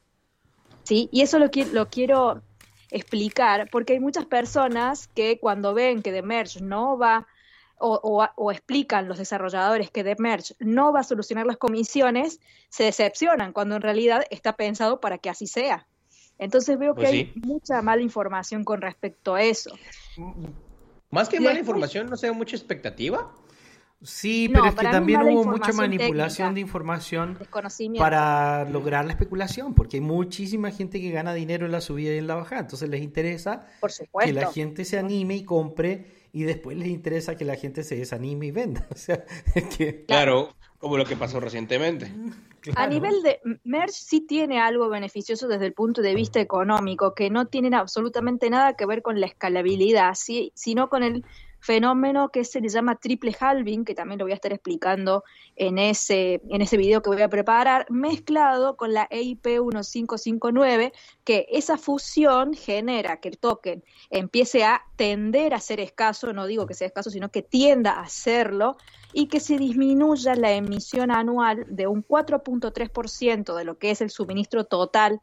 [0.88, 1.10] ¿Sí?
[1.12, 2.42] Y eso lo, lo quiero
[2.92, 7.28] explicar, porque hay muchas personas que cuando ven que The Merge no va,
[7.78, 13.52] o, explican los desarrolladores que The Merge no va a solucionar las comisiones, se decepcionan,
[13.52, 15.86] cuando en realidad está pensado para que así sea.
[16.38, 19.72] Entonces veo que pues hay mucha mala información con respecto a eso.
[21.12, 23.30] Más que mala información, ¿no sea mucha expectativa?
[24.02, 27.38] Sí, pero es que también hubo mucha manipulación de información
[27.98, 32.20] para lograr la especulación, porque hay muchísima gente que gana dinero en la subida y
[32.20, 33.66] en la bajada, entonces les interesa
[34.24, 37.96] que la gente se anime y compre y después les interesa que la gente se
[37.96, 38.88] desanime y venda.
[38.94, 39.26] O sea,
[39.76, 40.06] que...
[40.06, 42.12] Claro, como lo que pasó recientemente.
[42.76, 47.30] A nivel de Merge sí tiene algo beneficioso desde el punto de vista económico, que
[47.30, 50.14] no tiene absolutamente nada que ver con la escalabilidad,
[50.54, 51.24] sino con el
[51.60, 55.24] fenómeno que se le llama triple halving, que también lo voy a estar explicando
[55.56, 60.94] en ese, en ese video que voy a preparar, mezclado con la EIP 1559,
[61.24, 66.68] que esa fusión genera que el token empiece a tender a ser escaso, no digo
[66.68, 68.78] que sea escaso, sino que tienda a serlo,
[69.14, 74.10] y que se disminuya la emisión anual de un 4.3% de lo que es el
[74.10, 75.22] suministro total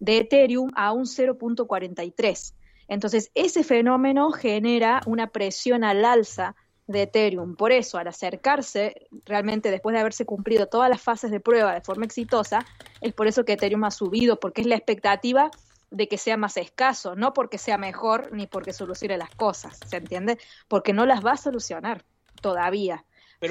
[0.00, 2.54] de Ethereum a un 0.43%.
[2.88, 7.54] Entonces, ese fenómeno genera una presión al alza de Ethereum.
[7.54, 11.82] Por eso, al acercarse, realmente después de haberse cumplido todas las fases de prueba de
[11.82, 12.64] forma exitosa,
[13.00, 15.50] es por eso que Ethereum ha subido, porque es la expectativa
[15.90, 19.96] de que sea más escaso, no porque sea mejor ni porque solucione las cosas, ¿se
[19.98, 20.38] entiende?
[20.66, 22.04] Porque no las va a solucionar
[22.40, 23.04] todavía.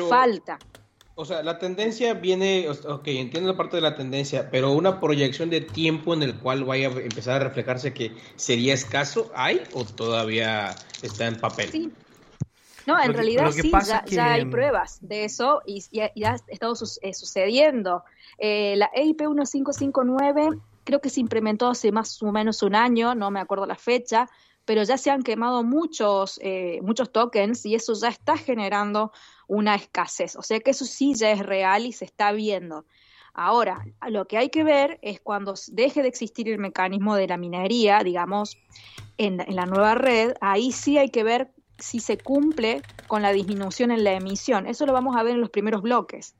[0.09, 0.59] Falta.
[1.19, 5.49] O sea, la tendencia viene, ok, entiendo la parte de la tendencia, pero una proyección
[5.49, 9.83] de tiempo en el cual vaya a empezar a reflejarse que sería escaso, ¿hay o
[9.83, 11.71] todavía está en papel?
[11.71, 11.91] Sí.
[12.85, 13.71] No, en realidad sí,
[14.05, 18.03] ya, hay pruebas de eso y, ya ha estado eh, sucediendo.
[18.37, 20.49] Eh, la EIP 1559
[20.83, 24.29] creo que se implementó hace más o menos un año, no me acuerdo la fecha,
[24.65, 29.11] pero ya se han quemado muchos, eh, muchos tokens y eso ya está generando
[29.47, 30.35] una escasez.
[30.35, 32.85] O sea que eso sí ya es real y se está viendo.
[33.33, 37.37] Ahora, lo que hay que ver es cuando deje de existir el mecanismo de la
[37.37, 38.57] minería, digamos,
[39.17, 43.91] en, la nueva red, ahí sí hay que ver si se cumple con la disminución
[43.91, 44.65] en la emisión.
[44.65, 46.35] Eso lo vamos a ver en los primeros bloques.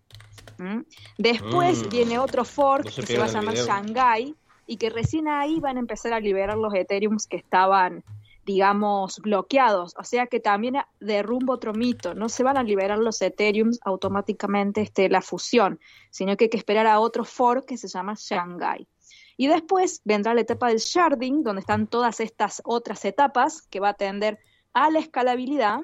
[1.19, 1.89] Después mm.
[1.89, 4.33] viene otro fork que se va a llamar Shanghai
[4.65, 8.03] y que recién ahí van a empezar a liberar los Ethereums que estaban
[8.47, 9.93] digamos, bloqueados.
[9.97, 12.15] O sea que también derrumba otro mito.
[12.15, 16.57] No se van a liberar los Ethereum automáticamente este, la fusión, sino que hay que
[16.57, 18.87] esperar a otro fork que se llama Shanghai.
[19.35, 23.89] Y después vendrá la etapa del sharding, donde están todas estas otras etapas que va
[23.89, 24.39] a atender
[24.71, 25.81] a la escalabilidad,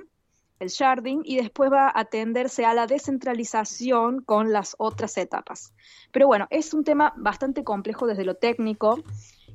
[0.59, 5.73] el sharding, y después va a atenderse a la descentralización con las otras etapas.
[6.13, 9.03] Pero bueno, es un tema bastante complejo desde lo técnico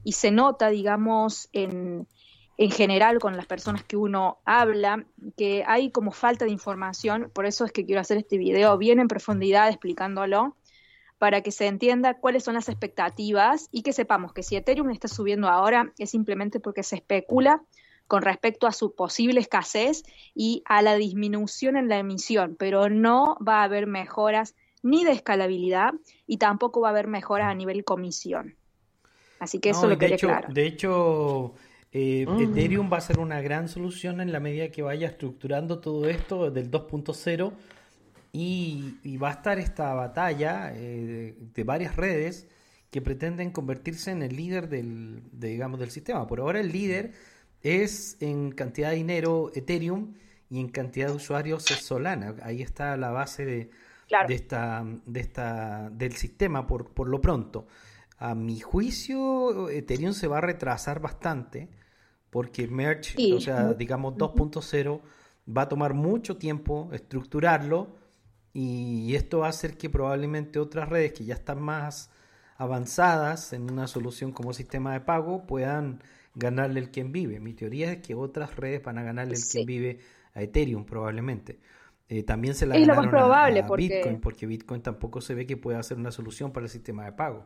[0.04, 2.06] y se nota, digamos, en,
[2.58, 7.46] en general con las personas que uno habla, que hay como falta de información, por
[7.46, 10.56] eso es que quiero hacer este video bien en profundidad explicándolo,
[11.18, 15.08] para que se entienda cuáles son las expectativas y que sepamos que si Ethereum está
[15.08, 17.62] subiendo ahora es simplemente porque se especula
[18.08, 20.02] con respecto a su posible escasez
[20.34, 25.12] y a la disminución en la emisión, pero no va a haber mejoras ni de
[25.12, 25.94] escalabilidad
[26.26, 28.56] y tampoco va a haber mejoras a nivel comisión.
[29.38, 30.48] Así que eso lo quería claro.
[30.52, 31.54] De hecho,
[31.92, 32.38] eh, ah.
[32.40, 36.50] Ethereum va a ser una gran solución en la medida que vaya estructurando todo esto
[36.50, 37.52] del 2.0
[38.32, 42.46] y, va a estar esta batalla eh, de varias redes
[42.90, 46.26] que pretenden convertirse en el líder del, digamos, del sistema.
[46.26, 47.12] Por ahora el líder
[47.62, 50.14] es en cantidad de dinero Ethereum
[50.50, 52.34] y en cantidad de usuarios es Solana.
[52.42, 53.70] Ahí está la base de,
[54.26, 57.66] de esta, de esta, del sistema por, por lo pronto.
[58.18, 61.68] A mi juicio, Ethereum se va a retrasar bastante
[62.30, 65.00] porque Merge, o sea, digamos 2.0,
[65.56, 67.96] va a tomar mucho tiempo estructurarlo
[68.52, 72.10] y esto va a hacer que probablemente otras redes que ya están más
[72.56, 76.02] avanzadas en una solución como sistema de pago puedan
[76.34, 77.40] ganarle el quien vive.
[77.40, 80.00] Mi teoría es que otras redes van a ganarle el quien vive
[80.34, 81.60] a Ethereum probablemente.
[82.08, 85.56] Eh, también se la es ganaron probable a, Bitcoin porque Bitcoin tampoco se ve que
[85.56, 87.44] pueda ser una solución para el sistema de pago.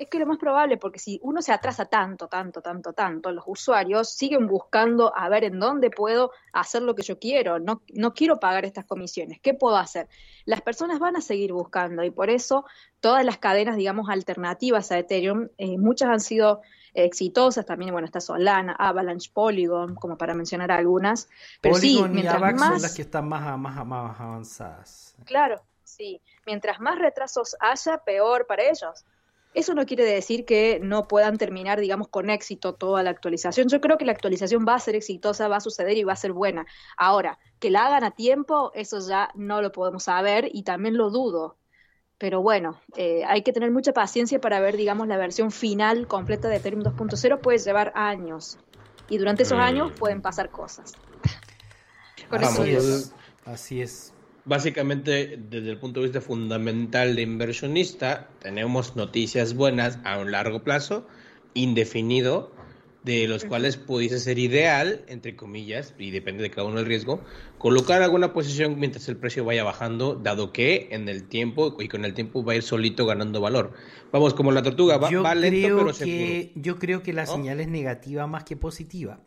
[0.00, 3.44] Es que lo más probable, porque si uno se atrasa tanto, tanto, tanto, tanto, los
[3.46, 7.58] usuarios siguen buscando a ver en dónde puedo hacer lo que yo quiero.
[7.58, 9.40] No, no quiero pagar estas comisiones.
[9.42, 10.08] ¿Qué puedo hacer?
[10.46, 12.64] Las personas van a seguir buscando y por eso
[13.00, 16.62] todas las cadenas, digamos, alternativas a Ethereum, eh, muchas han sido
[16.94, 21.28] exitosas también, bueno, está Solana, Avalanche, Polygon, como para mencionar algunas.
[21.60, 22.72] Pero Polygon sí, y Avax más...
[22.72, 25.14] son las que están más, más, más avanzadas.
[25.26, 26.22] Claro, sí.
[26.46, 29.04] Mientras más retrasos haya, peor para ellos.
[29.52, 33.68] Eso no quiere decir que no puedan terminar, digamos, con éxito toda la actualización.
[33.68, 36.16] Yo creo que la actualización va a ser exitosa, va a suceder y va a
[36.16, 36.66] ser buena.
[36.96, 41.10] Ahora, que la hagan a tiempo, eso ya no lo podemos saber y también lo
[41.10, 41.56] dudo.
[42.16, 46.48] Pero bueno, eh, hay que tener mucha paciencia para ver, digamos, la versión final completa
[46.48, 48.58] de Ethereum 2.0 puede llevar años.
[49.08, 49.62] Y durante esos mm.
[49.62, 50.92] años pueden pasar cosas.
[53.44, 54.14] Así es.
[54.50, 60.64] Básicamente, desde el punto de vista fundamental de inversionista, tenemos noticias buenas a un largo
[60.64, 61.06] plazo,
[61.54, 62.50] indefinido,
[63.04, 67.20] de los cuales pudiese ser ideal, entre comillas, y depende de cada uno el riesgo,
[67.58, 72.04] colocar alguna posición mientras el precio vaya bajando, dado que en el tiempo y con
[72.04, 73.74] el tiempo va a ir solito ganando valor.
[74.10, 77.68] Vamos, como la tortuga, va, yo lento pero que, Yo creo que la señal es
[77.68, 79.20] negativa más que positiva.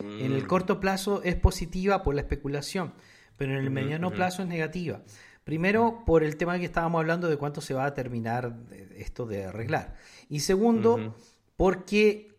[0.00, 0.46] En el mm.
[0.46, 2.92] corto plazo es positiva por la especulación,
[3.40, 5.00] pero en el mediano plazo es negativa.
[5.44, 8.54] Primero, por el tema que estábamos hablando de cuánto se va a terminar
[8.96, 9.94] esto de arreglar.
[10.28, 11.16] Y segundo,
[11.56, 12.34] porque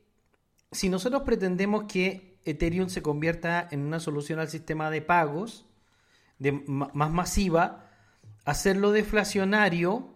[0.72, 5.66] si nosotros pretendemos que Ethereum se convierta en una solución al sistema de pagos
[6.38, 7.90] de, más masiva,
[8.46, 10.14] hacerlo deflacionario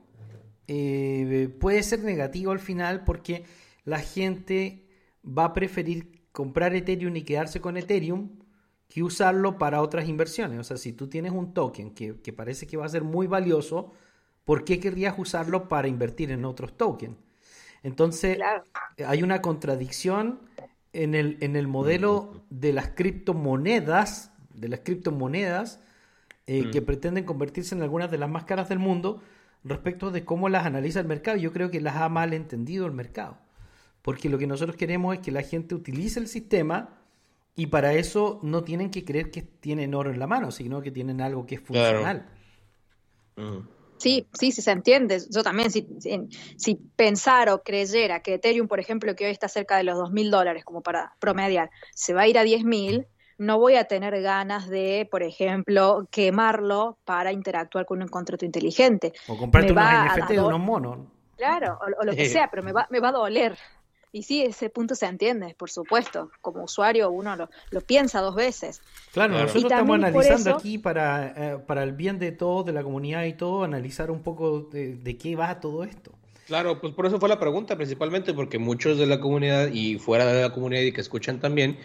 [0.68, 3.44] eh, puede ser negativo al final porque
[3.86, 4.86] la gente
[5.26, 8.45] va a preferir comprar Ethereum y quedarse con Ethereum
[8.96, 10.58] que usarlo para otras inversiones.
[10.58, 13.28] O sea, si tú tienes un token que, que parece que va a ser muy
[13.28, 13.92] valioso,
[14.46, 17.18] ¿por qué querrías usarlo para invertir en otros tokens?
[17.84, 18.40] Entonces,
[19.06, 20.40] hay una contradicción
[20.94, 25.82] en el, en el modelo de las criptomonedas, de las criptomonedas
[26.48, 29.22] eh, que pretenden convertirse en algunas de las más caras del mundo
[29.66, 31.36] respecto de cómo las analiza el mercado.
[31.36, 33.40] Yo creo que las ha mal entendido el mercado.
[34.02, 37.02] Porque lo que nosotros queremos es que la gente utilice el sistema
[37.56, 40.92] y para eso no tienen que creer que tienen oro en la mano, sino que
[40.92, 42.28] tienen algo que es funcional.
[43.98, 45.22] Sí, sí, sí se entiende.
[45.30, 45.88] Yo también, si,
[46.58, 50.12] si pensara o creyera que Ethereum, por ejemplo, que hoy está cerca de los dos
[50.12, 53.86] mil dólares, como para promediar, se va a ir a diez mil, no voy a
[53.86, 59.14] tener ganas de, por ejemplo, quemarlo para interactuar con un contrato inteligente.
[59.28, 60.98] O comprarte unos NFT de unos monos.
[61.38, 63.58] Claro, o, lo que sea, pero me va, me va a doler.
[64.16, 66.32] Y sí, ese punto se entiende, por supuesto.
[66.40, 68.82] Como usuario uno lo, piensa dos veces.
[69.12, 73.26] Claro, nosotros estamos analizando aquí para, eh, para el bien de todos, de la comunidad
[73.26, 76.14] y todo, analizar un poco de, de qué va todo esto.
[76.48, 80.26] Claro, pues por eso fue la pregunta principalmente, porque muchos de la comunidad y fuera
[80.28, 81.78] de la comunidad y que escuchan también,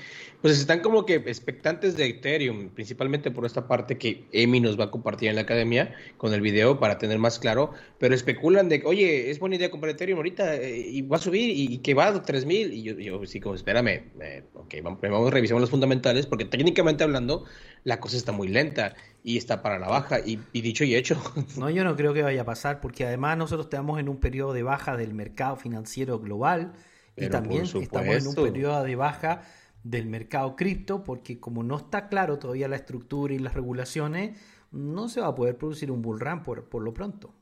[0.43, 4.85] pues están como que expectantes de Ethereum, principalmente por esta parte que Emi nos va
[4.85, 8.83] a compartir en la academia con el video para tener más claro, pero especulan de,
[8.85, 12.09] oye, es buena idea comprar Ethereum ahorita eh, y va a subir y, que va
[12.09, 15.71] a 3000 y yo, yo sí como, espérame, eh, ok, vamos, vamos a revisar los
[15.71, 17.45] fundamentales porque técnicamente hablando
[17.85, 20.21] la cosa está muy lenta y está para la baja.
[20.21, 21.21] Y, dicho y hecho.
[21.57, 24.53] No, yo no creo que vaya a pasar, porque además nosotros estamos en un periodo
[24.53, 26.73] de baja del mercado financiero global
[27.17, 29.43] y también estamos en un periodo de baja
[29.83, 34.39] del mercado cripto, porque como no está claro todavía la estructura y las regulaciones,
[34.71, 37.35] no se va a poder producir un bull run por, por lo pronto.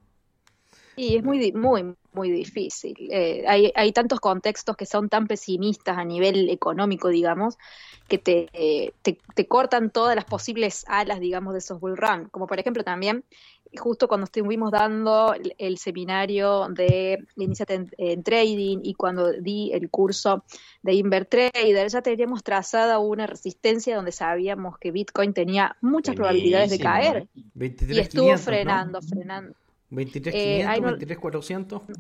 [0.97, 2.97] Y es muy, muy, muy difícil.
[3.13, 7.57] Eh, hay, hay tantos contextos que son tan pesimistas a nivel económico, digamos,
[8.09, 8.49] que te,
[9.03, 12.29] te, cortan todas las posibles alas, digamos, de esos bull run.
[12.31, 13.23] Como por ejemplo también,
[13.77, 20.45] justo cuando estuvimos dando el, seminario de Iniciate en, Trading y cuando di el curso
[20.83, 26.79] de Invertrader, ya teníamos trazada una resistencia donde sabíamos que Bitcoin tenía muchas probabilidades de
[26.79, 27.29] caer.
[27.55, 29.55] y estuvo frenando, frenando.
[29.91, 31.93] 23.500, eh,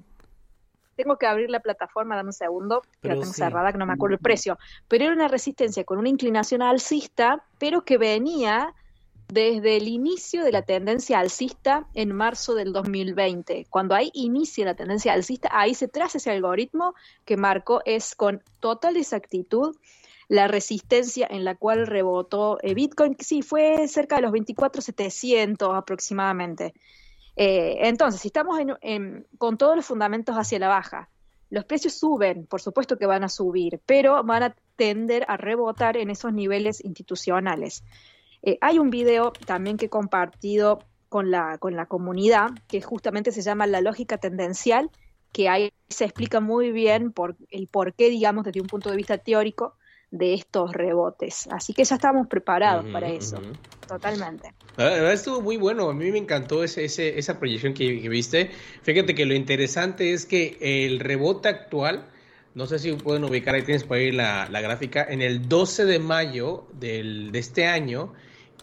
[0.99, 3.93] Tengo que abrir la plataforma, dame un segundo, que la tengo cerrada, que no me
[3.93, 4.59] acuerdo el precio.
[4.89, 8.75] Pero era una resistencia con una inclinación alcista, pero que venía
[9.29, 13.69] desde el inicio de la tendencia alcista en marzo del 2020.
[13.71, 18.43] Cuando ahí inicia la tendencia alcista, ahí se traza ese algoritmo que marcó es con
[18.59, 19.77] total exactitud
[20.27, 25.77] la resistencia en la cual rebotó eh, Bitcoin, que sí, fue cerca de los 24.700
[25.79, 26.75] aproximadamente.
[27.41, 28.59] Eh, entonces, si estamos
[29.39, 31.09] con todos los fundamentos hacia la baja,
[31.51, 35.97] los precios suben, por supuesto que van a subir, pero van a tender a rebotar
[35.97, 37.85] en esos niveles institucionales.
[38.43, 43.31] Eh, hay un video también que he compartido con la, con la comunidad que justamente
[43.31, 44.91] se llama La lógica tendencial,
[45.33, 48.97] que ahí se explica muy bien por, el por qué, digamos, desde un punto de
[48.97, 49.77] vista teórico,
[50.11, 51.49] de estos rebotes.
[51.51, 53.41] Así que ya estamos preparados para eso,
[53.87, 54.55] totalmente.
[54.77, 58.51] La verdad estuvo muy bueno, a mí me encantó ese, ese, esa proyección que, viste.
[58.83, 62.07] Fíjate que lo interesante es que el rebote actual,
[62.55, 65.85] no sé si pueden ubicar, ahí tienes por ahí la, la gráfica, en el 12
[65.85, 68.15] de mayo del, de este año,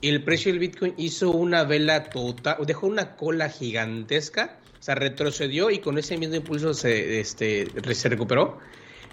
[0.02, 5.70] el precio del Bitcoin hizo una vela total, dejó una cola gigantesca, o sea, retrocedió
[5.72, 8.60] y con ese mismo impulso se, este, se recuperó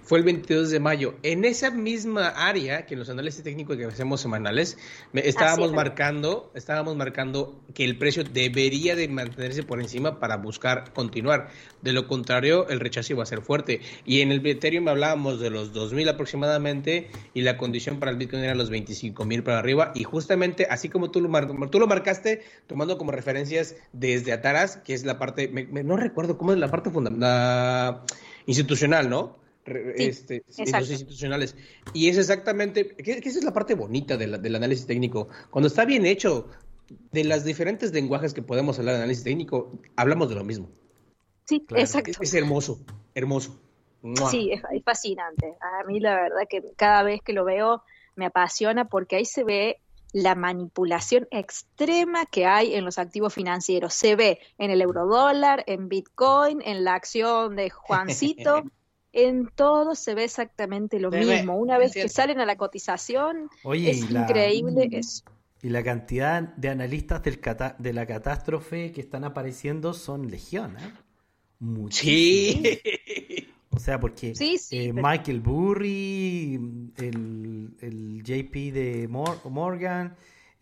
[0.02, 1.14] fue el 22 de mayo.
[1.22, 4.76] En esa misma área, que en los análisis técnicos que hacemos semanales,
[5.14, 11.48] estábamos marcando, estábamos marcando que el precio debería de mantenerse por encima para buscar continuar.
[11.82, 13.80] De lo contrario, el rechazo iba a ser fuerte.
[14.04, 18.42] Y en el Ethereum hablábamos de los 2.000 aproximadamente y la condición para el Bitcoin
[18.42, 19.92] era los 25.000 para arriba.
[19.94, 24.94] Y justamente así como tú lo, tú lo marcaste, tomando como referencias desde Ataras, que
[24.94, 28.02] es la parte, no recuerdo cómo es la parte fundamental,
[28.46, 29.41] institucional, ¿no?
[29.64, 31.56] Este, los institucionales.
[31.92, 35.28] Y es exactamente, que, esa es la parte bonita del análisis técnico.
[35.50, 36.48] Cuando está bien hecho,
[37.10, 40.68] de las diferentes lenguajes que podemos hablar de análisis técnico, hablamos de lo mismo.
[41.44, 42.10] Sí, exacto.
[42.20, 42.84] Es, hermoso,
[43.14, 43.60] hermoso.
[44.30, 45.56] Sí, es, fascinante.
[45.60, 47.82] A mí la verdad que cada vez que lo veo
[48.16, 49.78] me apasiona porque ahí se ve
[50.12, 53.94] la manipulación extrema que hay en los activos financieros.
[53.94, 58.62] Se ve en el eurodólar, en Bitcoin, en la acción de Juancito.
[59.12, 61.56] en todo se ve exactamente lo mismo.
[61.56, 65.24] Una vez que salen a la cotización, es increíble eso.
[65.62, 67.40] Y la cantidad de analistas del
[67.78, 70.92] de la catástrofe que están apareciendo son legión, ¿eh?
[71.90, 72.78] Sí.
[73.70, 74.34] O sea, porque
[74.70, 76.54] eh, Michael Burry,
[76.96, 80.14] el, JP de Morgan,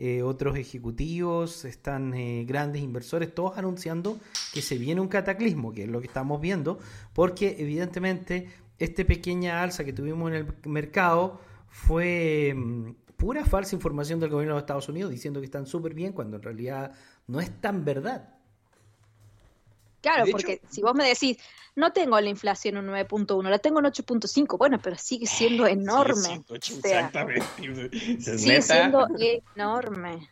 [0.02, 4.18] eh, otros ejecutivos, están eh, grandes inversores, todos anunciando
[4.54, 6.78] que se viene un cataclismo, que es lo que estamos viendo,
[7.12, 8.48] porque evidentemente
[8.78, 11.38] esta pequeña alza que tuvimos en el mercado
[11.68, 16.14] fue mm, pura falsa información del gobierno de Estados Unidos diciendo que están súper bien
[16.14, 16.92] cuando en realidad
[17.26, 18.39] no es tan verdad.
[20.00, 21.36] Claro, porque si vos me decís,
[21.76, 26.42] no tengo la inflación en 9.1, la tengo en 8.5, bueno, pero sigue siendo enorme.
[26.50, 27.46] exactamente.
[28.20, 29.06] sigue siendo
[29.54, 30.28] enorme.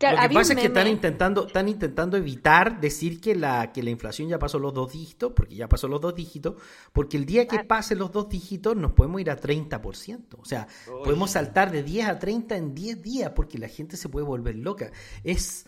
[0.00, 3.90] Lo que pasa es que están intentando, están intentando evitar decir que la, que la
[3.90, 6.54] inflación ya pasó los dos dígitos, porque ya pasó los dos dígitos,
[6.92, 10.38] porque el día que pase los dos dígitos nos podemos ir a 30%.
[10.38, 14.08] O sea, podemos saltar de 10 a 30 en 10 días, porque la gente se
[14.08, 14.90] puede volver loca.
[15.24, 15.66] Es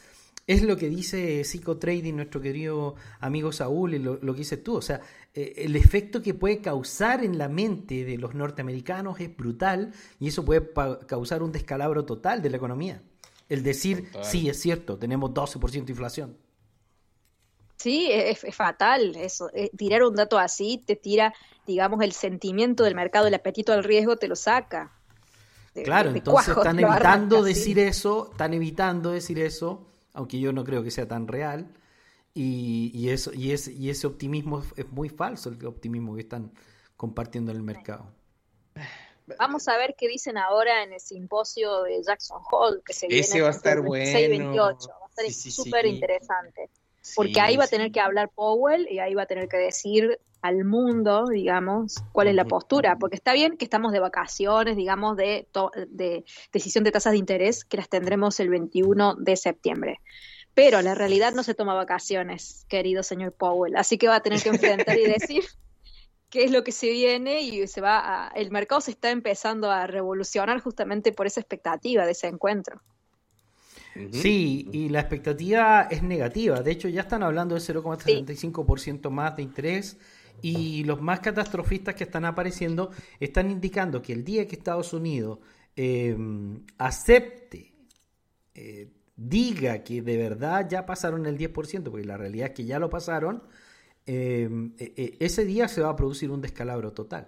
[0.48, 4.76] es lo que dice Psicotrading, nuestro querido amigo Saúl, y lo, que dices tú.
[4.76, 5.02] O sea,
[5.34, 10.28] eh, el efecto que puede causar en la mente de los norteamericanos es brutal y
[10.28, 10.66] eso puede
[11.06, 13.02] causar un descalabro total de la economía.
[13.50, 16.38] El decir, sí, es cierto, tenemos 12% de inflación.
[17.76, 19.50] Sí, es, fatal eso.
[19.52, 21.34] Eh, tirar un dato así te tira,
[21.66, 24.92] digamos, el sentimiento del mercado, el apetito al riesgo te lo saca.
[25.84, 29.87] claro, entonces están evitando decir eso, están evitando decir eso
[30.18, 31.72] aunque yo no creo que sea tan real.
[32.34, 36.52] Y, eso, y, ese, y ese optimismo es muy falso, el optimismo que están
[36.96, 38.12] compartiendo en el mercado.
[39.38, 43.40] Vamos a ver qué dicen ahora en el simposio de Jackson Hole, que se Ese
[43.40, 44.06] va a estar bueno.
[44.06, 44.88] 628.
[44.88, 46.70] Va a estar súper interesante.
[47.14, 50.20] Porque ahí va a tener que hablar Powell y ahí va a tener que decir
[50.40, 52.96] al mundo, digamos, cuál es la postura.
[52.98, 55.48] Porque está bien que estamos de vacaciones, digamos, de,
[55.88, 60.00] de decisión de tasas de interés, que las tendremos el 21 de septiembre.
[60.54, 63.76] Pero la realidad no se toma vacaciones, querido señor Powell.
[63.76, 65.44] Así que va a tener que enfrentar y decir
[66.30, 69.70] qué es lo que se viene y se va a, el mercado se está empezando
[69.70, 72.82] a revolucionar justamente por esa expectativa de ese encuentro.
[74.12, 76.62] Sí, y la expectativa es negativa.
[76.62, 79.96] De hecho, ya están hablando de 0,75% más de interés.
[80.40, 85.40] Y los más catastrofistas que están apareciendo están indicando que el día que Estados Unidos
[85.74, 87.72] em, acepte,
[88.54, 92.78] eh, diga que de verdad ya pasaron el 10%, porque la realidad es que ya
[92.78, 93.42] lo pasaron,
[94.06, 97.26] em, e, e, ese día se va a producir un descalabro total.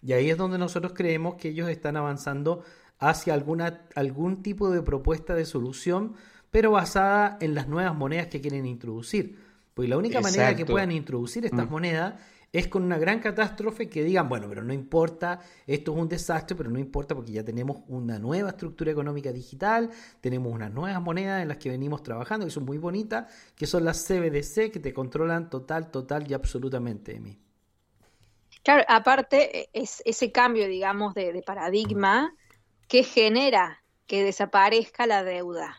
[0.00, 2.64] Y ahí es donde nosotros creemos que ellos están avanzando
[3.02, 6.14] hacia alguna, algún tipo de propuesta de solución,
[6.52, 9.38] pero basada en las nuevas monedas que quieren introducir.
[9.74, 11.70] Porque la única manera que puedan introducir estas mm.
[11.70, 12.14] monedas
[12.52, 16.54] es con una gran catástrofe que digan, bueno, pero no importa, esto es un desastre,
[16.54, 19.90] pero no importa porque ya tenemos una nueva estructura económica digital,
[20.20, 23.84] tenemos unas nuevas monedas en las que venimos trabajando, que son muy bonitas, que son
[23.84, 27.36] las CBDC, que te controlan total, total y absolutamente, Emi.
[28.62, 32.32] Claro, aparte, e, es ese cambio, digamos, de paradigma
[32.88, 35.76] que genera que desaparezca la deuda.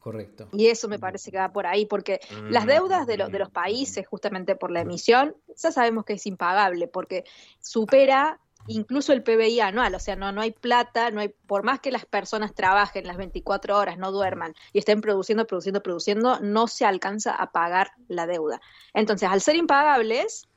[0.00, 0.48] Correcto.
[0.52, 2.18] Y eso me parece que va por ahí, porque
[2.50, 6.88] las deudas de, de los países, justamente por la emisión, ya sabemos que es impagable,
[6.88, 7.24] porque
[7.60, 11.80] supera incluso el PBI anual, o sea, no, no hay plata, no hay, por más
[11.80, 16.68] que las personas trabajen las 24 horas, no duerman y estén produciendo, produciendo, produciendo, no
[16.68, 18.60] se alcanza a pagar la deuda.
[18.94, 20.48] Entonces, al ser impagables,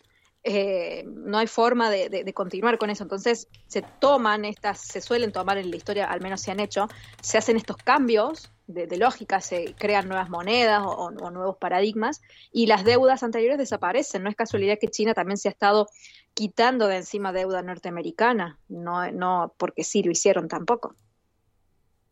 [0.47, 3.01] eh, no hay forma de, continuar con eso.
[3.01, 6.87] Entonces se toman estas, se suelen tomar en la historia, al menos se han hecho,
[7.19, 12.21] se hacen estos cambios de, lógica, se crean nuevas monedas o, nuevos paradigmas
[12.51, 14.21] y las deudas anteriores desaparecen.
[14.21, 15.87] No es casualidad que China también se ha estado
[16.35, 20.95] quitando de encima deuda norteamericana, no, no porque sí lo hicieron tampoco.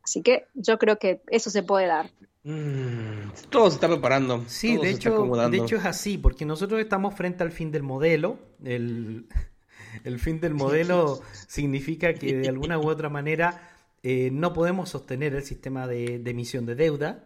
[0.04, 2.10] Así que yo creo que eso se puede dar.
[2.44, 4.44] Mm, todo se está preparando.
[4.48, 8.38] Sí, de, hecho, de hecho es así, porque nosotros estamos frente al fin del modelo.
[8.64, 9.28] El,
[10.20, 13.72] fin del modelo significa que de alguna u otra manera
[14.04, 17.24] eh, no podemos sostener el sistema de emisión de deuda.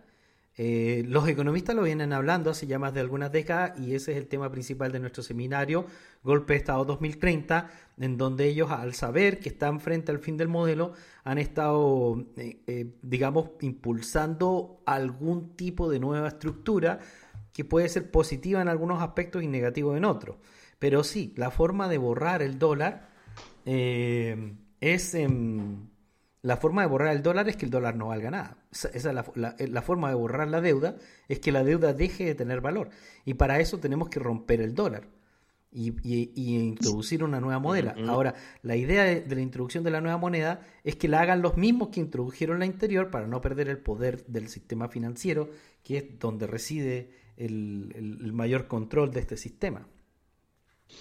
[0.60, 4.18] Eh, los economistas lo vienen hablando hace ya más de algunas décadas y ese es
[4.18, 5.86] el tema principal de nuestro seminario,
[6.24, 10.48] Golpe de Estado 2030, en donde ellos al saber que están frente al fin del
[10.48, 10.94] modelo
[11.24, 17.00] han estado, eh, eh, digamos, impulsando algún tipo de nueva estructura
[17.54, 20.38] que puede ser positiva en algunos aspectos y negativa en otros.
[20.80, 23.10] Pero sí, la forma de borrar el dólar
[23.66, 25.14] es...
[25.14, 25.97] en
[26.48, 28.58] la forma de borrar el dólar es que el dólar no valga nada.
[28.72, 30.96] Esa, es eh, la, forma de borrar la deuda
[31.28, 32.90] es que la deuda deje de tener valor.
[33.26, 35.10] Y para eso tenemos que romper el dólar
[35.74, 35.92] y,
[36.36, 37.96] introducir una nueva moneda.
[38.08, 41.58] Ahora, la idea de, la introducción de la nueva moneda es que la hagan los
[41.58, 45.50] mismos que introdujeron la anterior para no perder el poder del sistema financiero,
[45.84, 49.86] que es donde reside el mayor control de este sistema.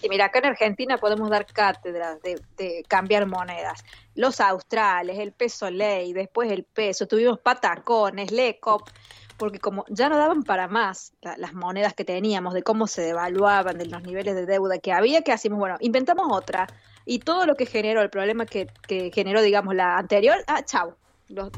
[0.03, 3.85] Y mira, acá en Argentina podemos dar cátedras de, cambiar monedas.
[4.15, 8.89] Los australes, el peso ley, después el peso, tuvimos patacones, lecop,
[9.37, 13.79] porque como ya no daban para más las monedas que teníamos, de cómo se devaluaban,
[13.79, 16.67] de los niveles de deuda que había, que hacíamos, bueno, inventamos otra.
[17.05, 18.69] Y todo lo que generó, el problema que,
[19.15, 20.95] generó, digamos, la anterior, ah, chau,
[21.29, 21.51] los,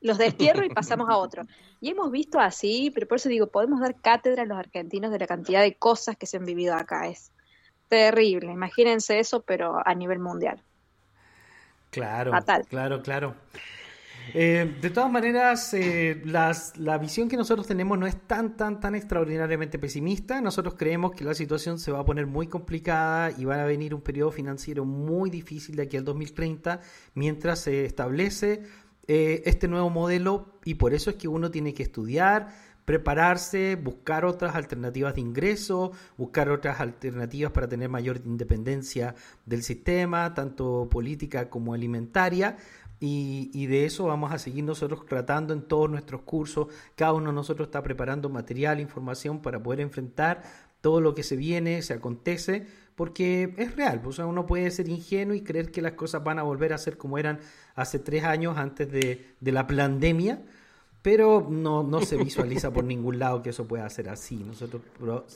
[0.00, 1.42] los destierro y pasamos a otro.
[1.80, 5.18] Y hemos visto así, pero por eso digo, podemos dar cátedra a los argentinos de
[5.18, 7.06] la cantidad de cosas que se han vivido acá.
[7.08, 7.32] Es,
[7.88, 8.52] terrible.
[8.52, 10.62] Imagínense eso, pero a nivel mundial.
[11.90, 12.32] Claro,
[12.68, 13.34] claro, claro.
[14.34, 18.94] Eh, de todas maneras, eh, la visión que nosotros tenemos no es tan, tan, tan
[18.94, 20.40] extraordinariamente pesimista.
[20.40, 23.94] Nosotros creemos que la situación se va a poner muy complicada y va a venir
[23.94, 26.80] un periodo financiero muy difícil de aquí al 2030
[27.14, 28.64] mientras se establece
[29.06, 32.48] eh, este nuevo modelo y por eso es que uno tiene que estudiar,
[32.88, 39.14] prepararse, buscar otras alternativas de ingreso, buscar otras alternativas para tener mayor independencia
[39.44, 42.56] del sistema, tanto política como alimentaria.
[42.98, 46.68] Y, de eso vamos a seguir nosotros tratando en todos nuestros cursos.
[46.96, 50.42] Cada uno de nosotros está preparando material, información para poder enfrentar
[50.80, 54.00] todo lo que se viene, se acontece, porque es real.
[54.06, 56.78] O sea, uno puede ser ingenuo y creer que las cosas van a volver a
[56.78, 57.38] ser como eran
[57.74, 60.42] hace tres años antes de, de la pandemia
[61.02, 64.36] pero no, no se visualiza por ningún lado que eso pueda ser así.
[64.36, 64.82] Nosotros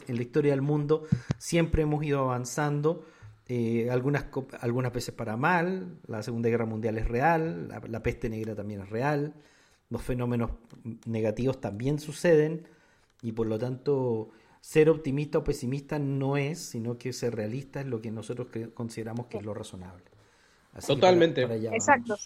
[0.09, 1.05] en la historia del mundo
[1.39, 3.05] siempre hemos ido avanzando,
[3.49, 4.27] eh, algunas,
[4.61, 8.91] algunas veces para mal, la Segunda Guerra Mundial es real, la, peste negra también es
[8.91, 9.35] real,
[9.91, 10.53] los fenómenos
[11.07, 12.67] negativos también suceden
[13.21, 17.87] y por lo tanto ser optimista o pesimista no es, sino que ser realista es
[17.87, 20.05] lo que nosotros consideramos que es lo razonable.
[20.87, 21.43] Totalmente.
[21.43, 22.17] Exacto.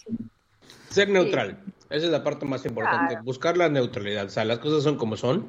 [0.89, 1.63] Ser neutral.
[1.89, 3.17] Esa es la parte más importante.
[3.23, 4.25] Buscar la neutralidad.
[4.25, 5.47] O sea, las cosas son como son.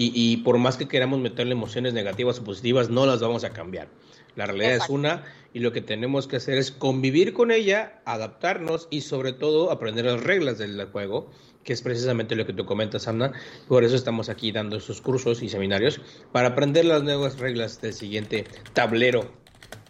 [0.00, 3.88] Y, por más que queramos meterle emociones negativas o positivas, no las vamos a cambiar.
[4.36, 8.86] La realidad es una y lo que tenemos que hacer es convivir con ella, adaptarnos
[8.90, 11.28] y sobre todo aprender las reglas del juego,
[11.64, 13.32] que es precisamente lo que tú comentas, Ana.
[13.66, 17.92] Por eso estamos aquí dando estos cursos y seminarios para aprender las nuevas reglas del
[17.92, 18.44] siguiente
[18.74, 19.32] tablero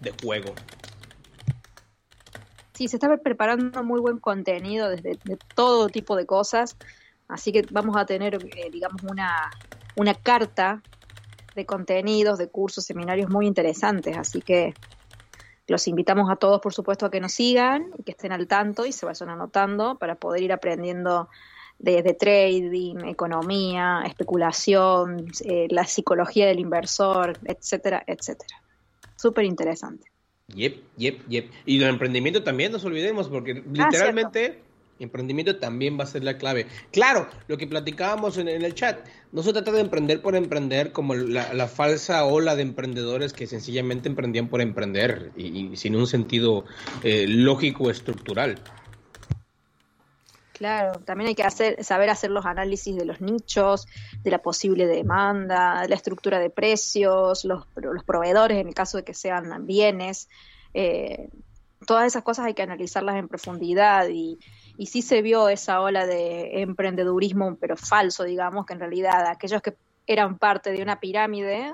[0.01, 0.55] de juego.
[2.79, 6.77] Sí, se está preparando muy buen contenido desde de todo tipo de cosas,
[7.27, 9.51] así que vamos a tener, eh, digamos, una,
[9.97, 10.81] una carta
[11.57, 14.75] de contenidos, de cursos, seminarios muy interesantes, así que
[15.67, 18.93] los invitamos a todos, por supuesto, a que nos sigan que estén al tanto y
[18.93, 21.29] se vayan anotando para poder ir aprendiendo
[21.81, 28.63] desde trading, economía, especulación, eh, la psicología del inversor, etcétera, etcétera.
[29.17, 30.13] Súper interesante.
[30.55, 31.51] Yep, yep, yep.
[31.67, 34.63] Y el emprendimiento también, nos olvidemos, porque ah, literalmente
[34.99, 36.67] emprendimiento también va a ser la clave.
[36.91, 41.15] Claro, lo que platicábamos en, el chat, no se trata de emprender por emprender como
[41.15, 46.65] la, falsa ola de emprendedores que sencillamente emprendían por emprender y, sin un sentido
[47.03, 48.59] eh, lógico estructural.
[50.59, 53.87] Claro, también hay que hacer, saber hacer los análisis de los nichos,
[54.25, 59.05] de la posible demanda, la estructura de precios, los, los proveedores en el caso de
[59.05, 60.29] que sean bienes.
[60.75, 61.29] Eh,
[61.87, 64.41] todas esas cosas hay que analizarlas en profundidad y,
[64.77, 69.63] y sí se vio esa ola de emprendedurismo, pero falso, digamos, que en realidad aquellos
[69.63, 69.77] que
[70.09, 71.73] eran parte de una pirámide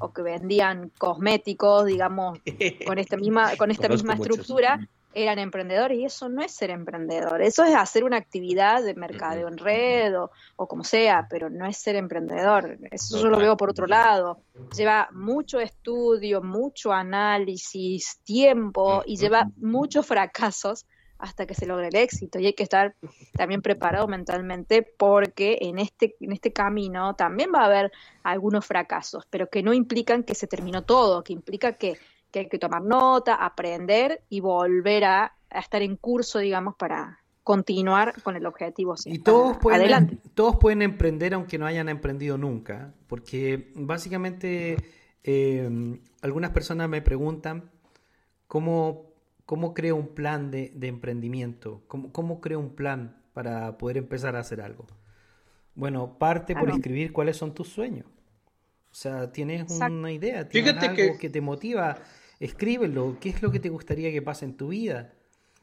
[0.00, 2.40] o que vendían cosméticos, digamos,
[2.84, 7.40] con esta misma, con esta misma estructura, eran emprendedores y eso no es ser emprendedor,
[7.40, 10.30] eso es hacer una actividad de mercadeo en red o,
[10.66, 14.42] como sea, pero no es ser emprendedor, eso yo lo veo por otro lado,
[14.76, 20.84] lleva mucho estudio, mucho análisis, tiempo y lleva muchos fracasos
[21.18, 22.94] hasta que se logre el éxito y hay que estar
[23.32, 27.90] también preparado mentalmente porque en este en este camino también va a haber
[28.22, 31.96] algunos fracasos, pero que no implican que se terminó todo, que implica que
[32.30, 38.20] que hay que tomar nota, aprender y volver a, estar en curso, digamos, para continuar
[38.22, 38.94] con el objetivo.
[39.04, 44.76] Y todos pueden, todos pueden emprender aunque no hayan emprendido nunca, porque básicamente
[45.22, 47.70] eh, algunas personas me preguntan
[48.48, 49.12] cómo,
[49.44, 54.40] cómo creo un plan de, emprendimiento, cómo, cómo creo un plan para poder empezar a
[54.40, 54.86] hacer algo.
[55.74, 58.06] Bueno, parte por escribir cuáles son tus sueños.
[58.96, 61.28] O sea, tienes una idea, tienes algo que...
[61.28, 61.98] te motiva
[62.40, 65.12] escríbelo, qué es lo que te gustaría que pase en tu vida.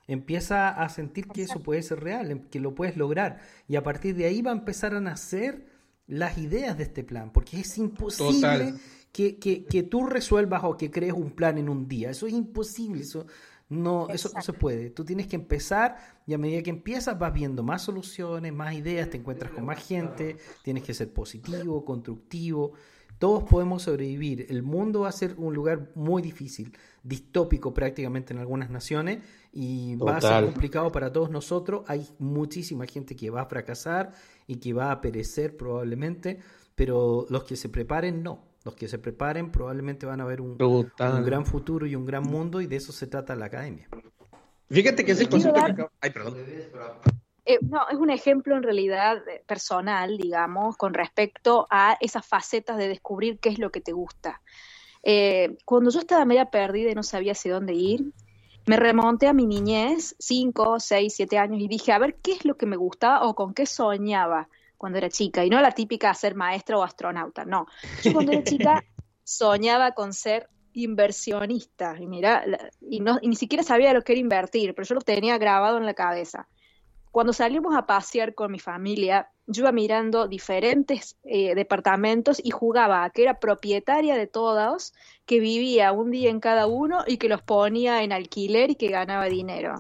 [0.06, 3.40] Empieza a sentir que eso puede ser real, em, que lo puedes lograr.
[3.68, 5.66] Y a partir de ahí va a empezar a nacer
[6.06, 8.76] las ideas de este plan, porque es imposible
[9.12, 12.12] que, que, tú resuelvas o que crees un plan en un día.
[12.12, 13.26] Eso es imposible, eso
[13.68, 14.92] no, eso no se puede.
[14.92, 19.10] Tú tienes que empezar y a medida que empiezas vas viendo más soluciones, más ideas,
[19.10, 22.74] te encuentras con más gente, tienes que ser positivo, constructivo
[23.24, 24.48] todos podemos sobrevivir.
[24.50, 29.20] El mundo va a ser un lugar muy difícil, distópico prácticamente en algunas naciones
[29.54, 31.86] y va a ser complicado para todos nosotros.
[31.88, 34.12] Hay muchísima gente que va a fracasar
[34.46, 36.42] y que va a perecer probablemente,
[36.76, 38.44] pero los que se preparen no.
[38.66, 42.24] Los que se preparen probablemente van a ver un, un gran futuro y un gran
[42.24, 43.88] mundo y de eso se trata la academia.
[44.70, 46.36] Fíjate que ese concepto Ay, perdón.
[47.46, 52.78] Eh, no, es un ejemplo en realidad eh, personal, digamos, con respecto a esas facetas
[52.78, 54.42] de descubrir qué es lo que te gusta.
[55.04, 58.14] Eh, cuando yo estaba media perdida y no sabía hacia dónde ir,
[58.66, 62.46] me remonté a mi niñez, 5, 6, 7 años, y dije, a ver qué es
[62.46, 65.44] lo que me gustaba o con qué soñaba cuando era chica.
[65.44, 67.68] Y no la típica ser maestra o astronauta, no.
[68.04, 68.84] Yo cuando era chica
[69.24, 71.98] soñaba con ser inversionista.
[72.00, 72.46] Y mira,
[72.82, 75.78] y, no, y ni siquiera sabía lo que era invertir, pero yo lo tenía grabado
[75.78, 76.48] en la cabeza.
[77.14, 83.04] Cuando salimos a pasear con mi familia, yo iba mirando diferentes eh, departamentos y jugaba
[83.04, 84.96] a que era propietaria de todos,
[85.28, 88.88] que vivía un día en cada uno y que los ponía en alquiler y que
[88.88, 89.76] ganaba dinero.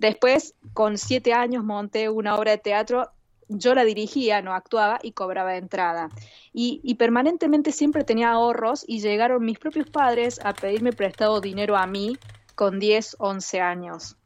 [0.00, 3.08] Después, con siete años, monté una obra de teatro
[3.46, 6.08] yo la dirigía, no actuaba y cobraba entrada.
[6.52, 11.86] Y, permanentemente siempre tenía ahorros y llegaron mis propios padres a pedirme prestado dinero a
[11.86, 12.18] mí
[12.56, 14.16] con 10, 11 años.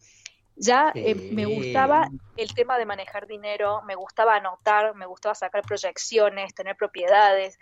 [0.61, 5.63] Ya eh, me gustaba el tema de manejar dinero, me gustaba anotar, me gustaba sacar
[5.63, 7.59] proyecciones, tener propiedades,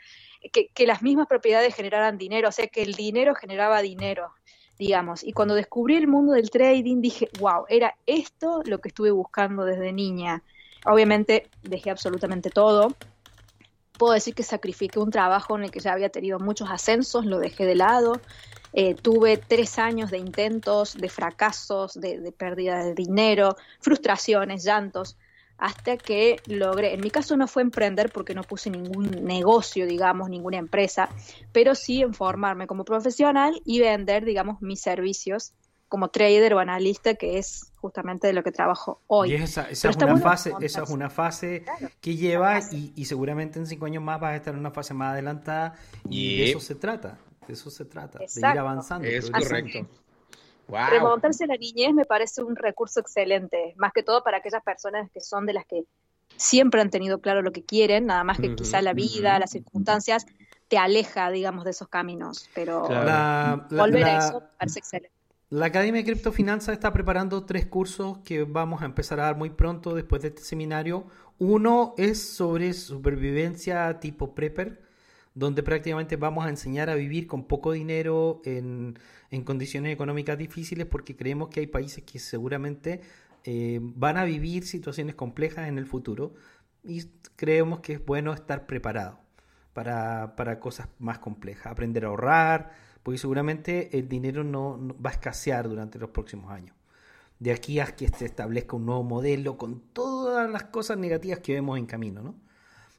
[0.52, 4.32] que, que, las mismas propiedades generaran dinero, o sea, que el dinero generaba dinero,
[4.78, 5.24] digamos.
[5.24, 9.64] Y cuando descubrí el mundo del trading dije, wow, era esto lo que estuve buscando
[9.64, 10.42] desde niña.
[10.86, 12.94] Obviamente dejé absolutamente todo.
[13.98, 17.38] Puedo decir que sacrifiqué un trabajo en el que ya había tenido muchos ascensos, lo
[17.38, 18.20] dejé de lado.
[18.78, 25.16] Eh, tuve tres años de intentos, de fracasos, de, pérdida de dinero, frustraciones, llantos,
[25.56, 30.28] hasta que logré, en mi caso no fue emprender porque no puse ningún negocio, digamos,
[30.28, 31.08] ninguna empresa,
[31.52, 35.54] pero sí en formarme como profesional y vender, digamos, mis servicios
[35.88, 39.32] como trader o analista, que es justamente de lo que trabajo hoy.
[39.32, 41.64] Y esa, es una fase, esa es una fase
[42.02, 45.12] que lleva y, seguramente en cinco años más vas a estar en una fase más
[45.12, 45.76] adelantada
[46.10, 47.16] y de eso se trata.
[47.46, 49.06] De eso se trata, de ir avanzando.
[49.06, 49.88] Es correcto.
[50.68, 55.10] Remontarse a la niñez me parece un recurso excelente, más que todo para aquellas personas
[55.12, 55.84] que son de las que
[56.36, 60.26] siempre han tenido claro lo que quieren, nada más que quizá la vida, las circunstancias
[60.68, 62.82] te aleja, digamos, de esos caminos, pero
[63.70, 65.16] volver a eso parece excelente.
[65.48, 69.50] La Academia de Criptofinanzas está preparando tres cursos que vamos a empezar a dar muy
[69.50, 71.06] pronto después de este seminario.
[71.38, 74.82] Uno es sobre supervivencia tipo prepper,
[75.36, 78.98] donde prácticamente vamos a enseñar a vivir con poco dinero en,
[79.44, 83.02] condiciones económicas difíciles porque creemos que hay países que seguramente
[83.44, 86.32] eh, van a vivir situaciones complejas en el futuro
[86.82, 87.04] y
[87.36, 89.20] creemos que es bueno estar preparado
[89.74, 92.70] para, para cosas más complejas, aprender a ahorrar,
[93.02, 96.74] porque seguramente el dinero no, va a escasear durante los próximos años.
[97.38, 101.52] De aquí a que se establezca un nuevo modelo con todas las cosas negativas que
[101.52, 102.45] vemos en camino, ¿no?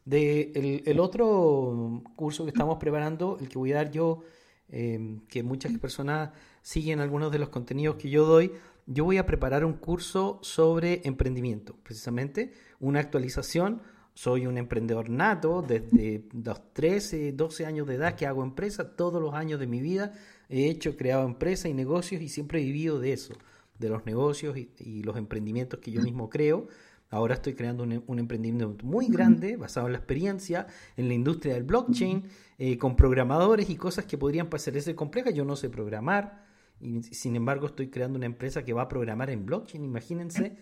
[0.08, 4.22] De el, otro curso que estamos preparando, el que voy a dar yo,
[4.70, 6.32] em, que muchas personas
[6.62, 8.54] siguen algunos de los contenidos que yo doy,
[8.86, 13.82] yo voy a preparar un curso sobre emprendimiento, precisamente una actualización
[14.18, 18.96] soy un emprendedor nato desde los 13, 12 años de edad que hago empresa.
[18.96, 20.12] Todos los años de mi vida
[20.50, 23.36] he hecho, creado empresas y negocios y siempre he vivido de eso,
[23.78, 26.68] de los negocios y, los emprendimientos que yo mismo creo.
[27.10, 31.64] Ahora estoy creando un, emprendimiento muy grande basado en la experiencia en la industria del
[31.64, 32.24] blockchain,
[32.58, 35.34] eh, con programadores y cosas que podrían parecerse complejas.
[35.34, 36.46] Yo no sé programar
[36.80, 39.84] y sin embargo estoy creando una empresa que va a programar en blockchain.
[39.84, 40.58] Imagínense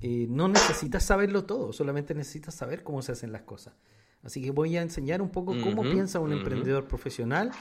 [0.00, 3.74] eh, no necesitas saberlo todo, solamente necesitas saber cómo se hacen las cosas.
[4.22, 7.52] Así que voy a enseñar un poco cómo piensa un emprendedor profesional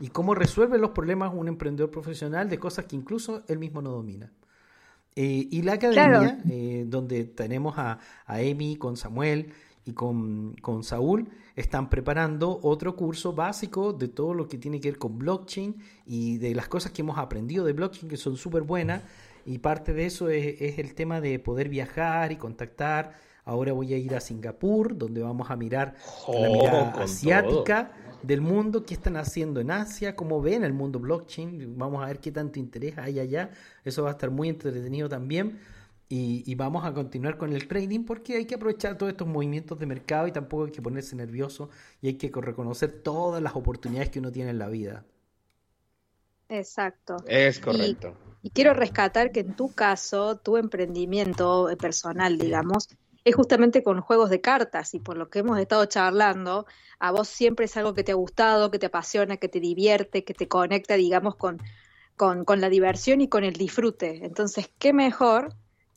[0.00, 3.90] y cómo resuelve los problemas un emprendedor profesional de cosas que incluso él mismo no
[3.90, 4.32] domina.
[5.16, 9.52] Eh, y la academia, eh, donde tenemos a, a Emi con Samuel
[9.84, 14.90] y con, con, Saúl, están preparando otro curso básico de todo lo que tiene que
[14.90, 18.62] ver con blockchain y de las cosas que hemos aprendido de blockchain que son súper
[18.62, 19.02] buenas
[19.46, 23.14] y parte de eso es, el tema de poder viajar y contactar.
[23.44, 25.94] Ahora voy a ir a Singapur, donde vamos a mirar
[26.28, 27.92] la oh, mirada asiática
[28.22, 32.20] del mundo, qué están haciendo en Asia, cómo ven el mundo blockchain, vamos a ver
[32.20, 33.50] qué tanto interés hay allá.
[33.84, 35.60] Eso va a estar muy entretenido también.
[36.08, 39.86] Y, vamos a continuar con el trading porque hay que aprovechar todos estos movimientos de
[39.86, 41.70] mercado y tampoco hay que ponerse nervioso
[42.00, 45.04] y hay que reconocer todas las oportunidades que uno tiene en la vida.
[46.48, 47.16] Exacto.
[47.26, 48.14] Es correcto.
[48.42, 52.88] Y quiero rescatar que en tu caso, tu emprendimiento eh, personal, digamos,
[53.24, 56.66] es justamente con juegos de cartas y por lo que hemos estado charlando,
[56.98, 60.24] a vos siempre es algo que te ha gustado, que te apasiona, que te divierte,
[60.24, 61.60] que te conecta, digamos, con,
[62.16, 64.24] con, con la diversión y con el disfrute.
[64.24, 65.54] Entonces, ¿qué mejor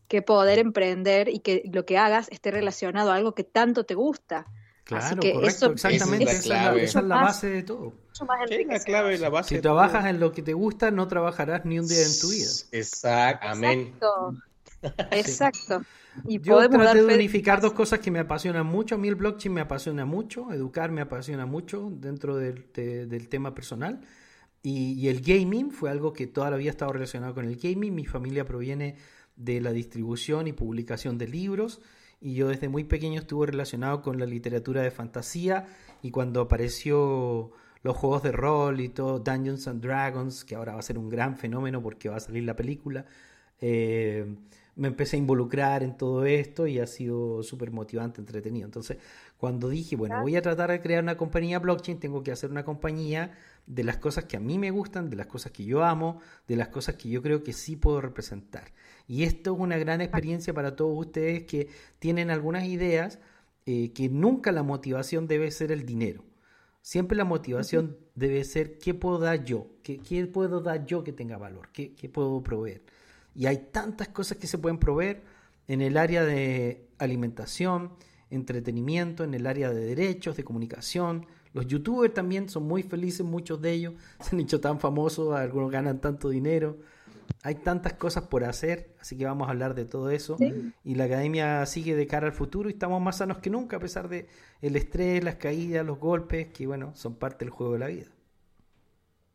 [0.08, 3.94] que poder emprender y que lo que hagas esté relacionado a algo que tanto te
[3.94, 4.48] gusta?
[4.86, 6.32] Claro, correcto, exactamente.
[6.32, 7.94] Esa, es la, base de todo.
[8.22, 11.90] la clave, la base si trabajas en lo que te gusta, no trabajarás ni un
[11.90, 12.50] día en tu vida.
[12.72, 13.80] Exacto, amén.
[13.82, 14.38] Exacto.
[16.26, 18.96] Y Yo traté de unificar dos cosas que me apasionan mucho.
[18.96, 23.54] A mí el blockchain me apasiona mucho, educar me apasiona mucho dentro del, del tema
[23.54, 24.02] personal.
[24.64, 27.56] Y, y, el gaming fue algo que toda la vida ha estado relacionado con el
[27.58, 27.94] gaming.
[27.94, 28.96] Mi familia proviene
[29.36, 31.82] de la distribución y publicación de libros
[32.20, 35.68] y yo desde muy pequeño estuve relacionado con la literatura de fantasía
[36.02, 37.52] y cuando apareció
[37.84, 41.10] los juegos de rol y todo, Dungeons and Dragons, que ahora va a ser un
[41.10, 43.06] gran fenómeno porque va a salir la película,
[43.62, 44.36] eh,
[44.78, 48.66] me empecé a involucrar en todo esto y ha sido súper motivante, entretenido.
[48.66, 48.98] Entonces,
[49.38, 52.64] cuando dije, bueno, voy a tratar de crear una compañía blockchain, tengo que hacer una
[52.64, 53.32] compañía
[53.66, 56.56] de las cosas que a mí me gustan, de las cosas que yo amo, de
[56.56, 58.72] las cosas que yo creo que sí puedo representar.
[59.08, 63.20] Y esto es una gran experiencia para todos ustedes que tienen algunas ideas,
[63.66, 66.24] eh, que nunca la motivación debe ser el dinero.
[66.84, 71.14] Siempre la motivación debe ser qué puedo dar yo, qué, qué puedo dar yo que
[71.14, 72.84] tenga valor, qué, qué puedo proveer.
[73.38, 75.22] Y hay tantas cosas que se pueden proveer
[75.68, 77.92] en el área de alimentación,
[78.32, 81.28] entretenimiento, en el área de derechos, de comunicación.
[81.54, 85.72] Los youtubers también son muy felices, muchos de ellos se han hecho tan famosos, algunos
[85.72, 86.78] ganan tanto dinero.
[87.44, 90.38] Hay tantas cosas por hacer, así que vamos a hablar de todo eso.
[90.84, 93.80] Y la academia sigue de cara al futuro y estamos más sanos que nunca, a
[93.80, 94.28] pesar de
[94.64, 98.08] el estrés, las caídas, los golpes, que bueno, son parte del juego de la vida.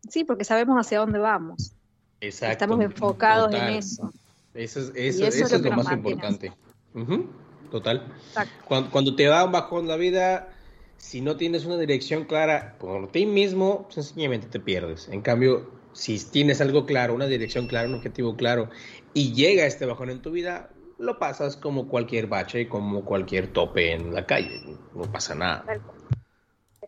[0.09, 1.77] Sí, porque sabemos hacia dónde vamos.
[2.23, 2.53] Exacto.
[2.53, 4.11] Estamos enfocados en eso.
[4.55, 6.53] Eso es, eso, es, lo, más importante.
[7.71, 8.07] Total.
[8.65, 10.49] Cuando, cuando, te va un bajón la vida,
[10.99, 15.09] si no tienes una dirección clara por ti mismo, sencillamente te pierdes.
[15.09, 18.71] En cambio, si tienes algo claro, una dirección clara, un objetivo claro,
[19.15, 23.93] y llega este bajón en tu vida, lo pasas como cualquier bache, como cualquier tope
[23.93, 24.63] en la calle.
[24.95, 25.65] No pasa nada.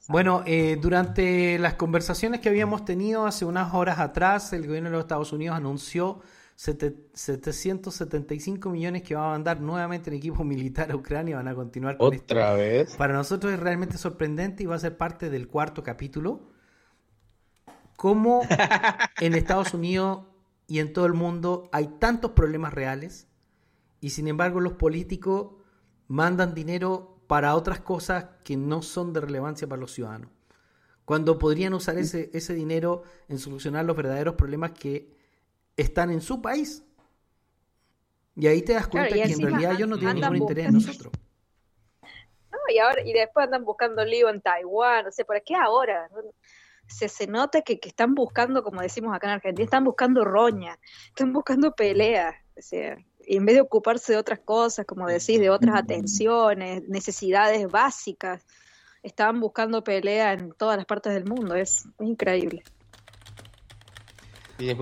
[0.09, 4.97] Bueno, eh, durante las conversaciones que habíamos tenido hace unas horas atrás, el gobierno de
[4.97, 6.21] los Estados Unidos anunció
[6.57, 11.37] 775 millones que va a mandar nuevamente en equipo militar a Ucrania.
[11.37, 12.95] Van a continuar con ¿Otra vez?
[12.97, 16.53] Para nosotros es realmente sorprendente y va a ser parte del cuarto capítulo
[17.97, 18.43] cómo
[19.21, 20.21] en Estados Unidos
[20.67, 23.29] y en todo el mundo hay tantos problemas reales
[24.01, 25.53] y sin embargo los políticos
[26.09, 30.31] mandan dinero para otras cosas que no son de relevancia para los ciudadanos.
[31.05, 35.13] Cuando podrían usar ese, ese dinero en solucionar los verdaderos problemas que
[35.77, 36.85] están en su país.
[38.37, 41.13] Y ahí te das cuenta que en realidad ellos no tienen ningún interés en nosotros.
[42.69, 46.09] y, ahora, y después andan buscando lío en Taiwán, no sé, ¿por qué ahora?
[46.87, 51.33] se, se nota que, están buscando, como decimos acá en Argentina, están buscando roña, están
[51.33, 52.35] buscando pelea.
[52.57, 52.97] O sea,
[53.27, 58.45] en vez de ocuparse de otras cosas, como decís, de otras atenciones, necesidades básicas,
[59.03, 61.55] estaban buscando pelea en todas las partes del mundo.
[61.55, 62.63] Es, increíble.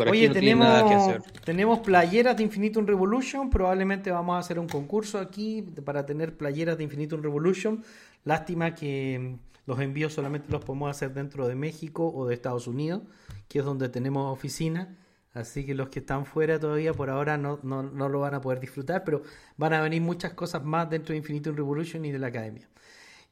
[0.09, 3.49] Oye, tenemos, tenemos playeras de Infinitum Revolution.
[3.49, 7.83] Probablemente vamos a hacer un concurso aquí para tener playeras de Infinitum Revolution.
[8.25, 13.03] Lástima que los envíos solamente los podemos hacer dentro de México o de Estados Unidos,
[13.49, 14.97] que es donde tenemos oficina.
[15.35, 18.41] Así que los que están fuera todavía por ahora no, no, no lo van a
[18.41, 19.23] poder disfrutar, pero
[19.57, 22.69] van a venir muchas cosas más dentro de Infinitum Revolution y de la academia.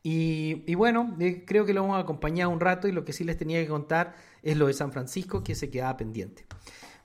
[0.02, 3.36] Y, bueno, eh, creo que lo hemos acompañado un rato y lo que sí les
[3.36, 6.46] tenía que contar es lo de San Francisco que se quedaba pendiente.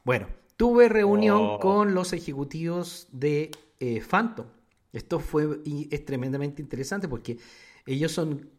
[0.06, 1.60] Bueno, tuve reunión oh.
[1.60, 4.46] con los ejecutivos de eh, Phantom.
[4.94, 7.38] Esto fue y es tremendamente interesante porque
[7.86, 8.50] ellos son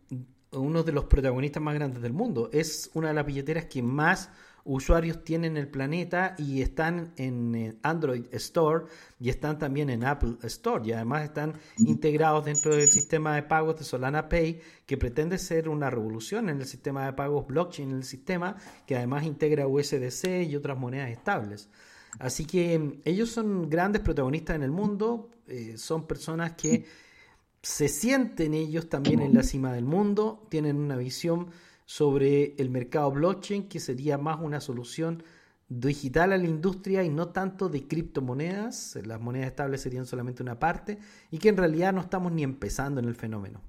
[0.52, 2.50] uno de los protagonistas más grandes del mundo.
[2.52, 4.30] Es una de las billeteras que más
[4.66, 8.86] usuarios tienen el planeta y están en Android Store
[9.18, 13.78] y están también en Apple Store y además están integrados dentro del sistema de pagos
[13.78, 17.96] de Solana Pay que pretende ser una revolución en el sistema de pagos blockchain en
[17.96, 18.56] el sistema
[18.86, 21.68] que además integra USDC y otras monedas estables.
[22.18, 26.86] Así que mm, ellos son grandes protagonistas en el mundo, eh, son personas que
[27.62, 31.48] se sienten ellos también en la cima del mundo, tienen una visión
[31.86, 35.22] sobre el mercado blockchain, que sería más una solución
[35.68, 40.58] digital a la industria y no tanto de criptomonedas, las monedas estables serían solamente una
[40.58, 40.98] parte,
[41.30, 43.62] y que en realidad no estamos ni empezando en el fenómeno.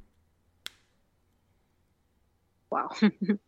[2.70, 2.90] Wow.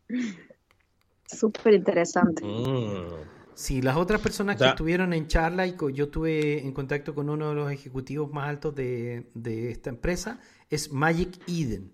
[1.25, 2.43] Súper interesante.
[2.43, 3.39] Mm.
[3.53, 7.49] Sí, las otras personas que estuvieron en charla y yo tuve en contacto con uno
[7.49, 10.39] de los ejecutivos más altos de, de esta empresa,
[10.69, 11.91] es Magic Eden.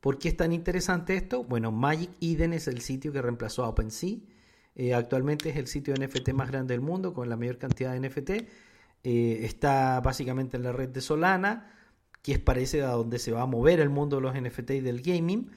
[0.00, 1.44] ¿Por qué es tan interesante esto?
[1.44, 4.18] Bueno, Magic Eden es el sitio que reemplazó a OpenSea.
[4.74, 7.92] Eh, actualmente es el sitio de NFT más grande del mundo con la mayor cantidad
[7.92, 8.30] de NFT.
[9.02, 11.72] Eh, está básicamente en la red de Solana,
[12.22, 14.80] que es parece a donde se va a mover el mundo de los NFT y
[14.80, 15.50] del gaming.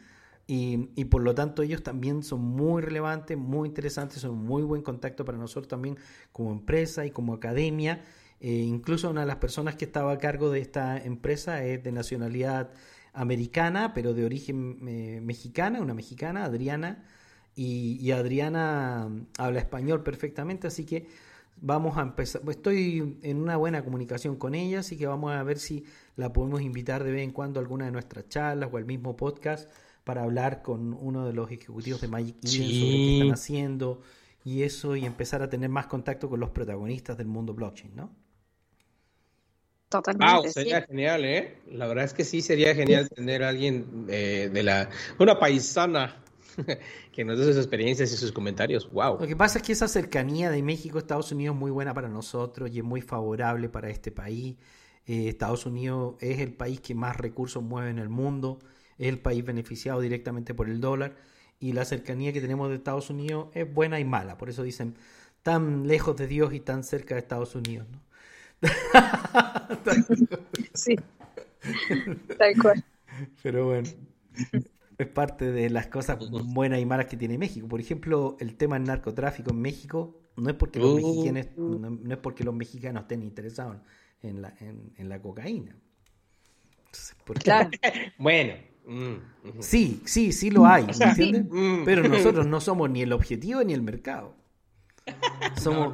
[0.51, 5.23] Y, por lo tanto ellos también son muy relevantes, muy interesantes, son muy buen contacto
[5.23, 5.95] para nosotros también
[6.31, 8.03] como empresa y como academia.
[8.39, 11.91] Eh, incluso una de las personas que estaba a cargo de esta empresa es de
[11.91, 12.71] nacionalidad
[13.19, 17.03] americana, pero de origen eh, mexicana, una mexicana, Adriana,
[17.53, 21.07] y, Adriana mm, habla español perfectamente, así que
[21.57, 25.59] vamos a empezar, estoy en una buena comunicación con ella, así que vamos a ver
[25.59, 25.83] si
[26.15, 29.17] la podemos invitar de vez en cuando a alguna de nuestras charlas o al mismo
[29.17, 29.69] podcast
[30.05, 34.01] para hablar con uno de los ejecutivos de Magic Eden sobre qué están haciendo
[34.45, 38.09] y eso y empezar a tener más contacto con los protagonistas del mundo blockchain, ¿no?
[39.89, 40.51] Totalmente.
[40.51, 41.57] sería genial, ¿eh?
[41.71, 44.89] La verdad es que sí, sería genial tener a alguien eh, de la.
[45.17, 46.23] Una paisana
[47.11, 48.89] que nos dé sus experiencias y sus comentarios.
[48.91, 49.17] ¡Wow!
[49.19, 51.95] Lo que pasa es que esa cercanía de México a Estados Unidos es muy buena
[51.95, 54.57] para nosotros y es muy favorable para este país.
[55.07, 58.59] Eh, Estados Unidos es el país que más recursos mueve en el mundo,
[58.99, 61.15] es el país beneficiado directamente por el dólar
[61.59, 64.37] y la cercanía que tenemos de Estados Unidos es buena y mala.
[64.37, 64.95] Por eso dicen
[65.41, 67.87] tan lejos de Dios y tan cerca de Estados Unidos.
[67.91, 68.08] ¿no?
[70.73, 70.95] sí.
[72.37, 72.83] Tal cual.
[73.43, 73.89] Pero bueno,
[74.97, 77.67] es parte de las cosas buenas y malas que tiene México.
[77.67, 80.95] Por ejemplo, el tema del narcotráfico en México no es porque los, uh.
[80.95, 83.77] mexicanos, no, es porque los mexicanos estén interesados
[84.21, 85.75] en la, en, la cocaína.
[87.43, 87.69] Claro.
[88.17, 88.53] bueno.
[88.85, 91.45] Mm, sí, sí, sí lo hay, ¿entiendes?
[91.49, 91.83] Mm.
[91.85, 94.35] Pero nosotros no somos ni el objetivo ni el mercado.
[95.61, 95.93] Somos,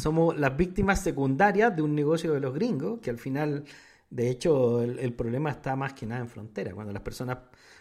[0.00, 3.64] somos las víctimas secundarias de un negocio de los gringos, que al final,
[4.10, 6.74] de hecho, el, problema está más que nada en frontera.
[6.74, 7.38] Cuando las personas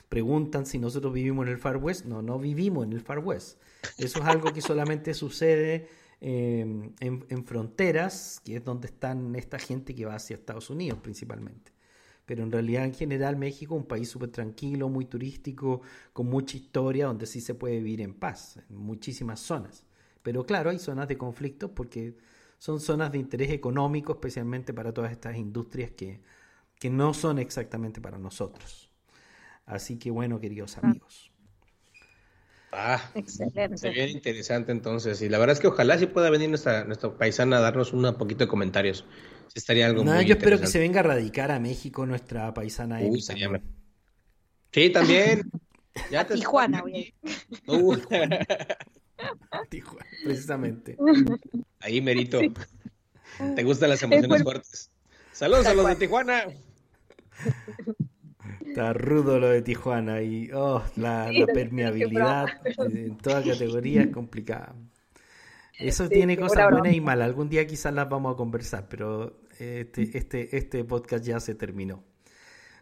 [0.07, 3.59] preguntan si nosotros vivimos en el Far West, no, no vivimos en el Far West.
[3.97, 5.87] Eso es algo que solamente sucede
[6.21, 10.99] em, en, en, fronteras, que es donde están esta gente que va hacia Estados Unidos
[11.01, 11.73] principalmente.
[12.27, 16.57] Pero en realidad, en general, México es un país súper tranquilo, muy turístico, con mucha
[16.57, 19.86] historia, donde sí se puede vivir en paz, en muchísimas zonas.
[20.23, 22.15] Pero claro, hay zonas de conflicto porque
[22.57, 26.21] son zonas de interés económico, especialmente para todas estas industrias que,
[26.79, 28.89] que no son exactamente para nosotros.
[29.65, 30.81] Así que bueno, queridos ah.
[30.83, 31.31] amigos.
[32.71, 33.89] Ah, excelente.
[33.89, 35.21] Bien interesante entonces.
[35.21, 38.13] Y la verdad es que ojalá sí pueda venir nuestra, nuestra paisana a darnos un
[38.17, 39.05] poquito de comentarios.
[39.55, 42.99] estaría algo no, yo espero que se venga a radicar a México nuestra paisana.
[43.01, 43.21] Uy,
[44.71, 45.49] Sí, también.
[46.11, 46.83] Ya Tijuana,
[49.69, 50.97] Tijuana, precisamente.
[51.79, 52.39] Ahí, Merito.
[53.55, 54.91] ¿Te gustan las emociones fuertes?
[55.31, 56.45] Saludos a los de Tijuana.
[58.65, 62.47] Está rudo lo de Tijuana y oh, la, permeabilidad
[62.77, 64.75] en toda categoría es complicada.
[65.77, 67.25] Eso tiene cosas buenas y malas.
[67.27, 72.03] Algún día quizás las vamos a conversar, pero este, este, este podcast ya se terminó.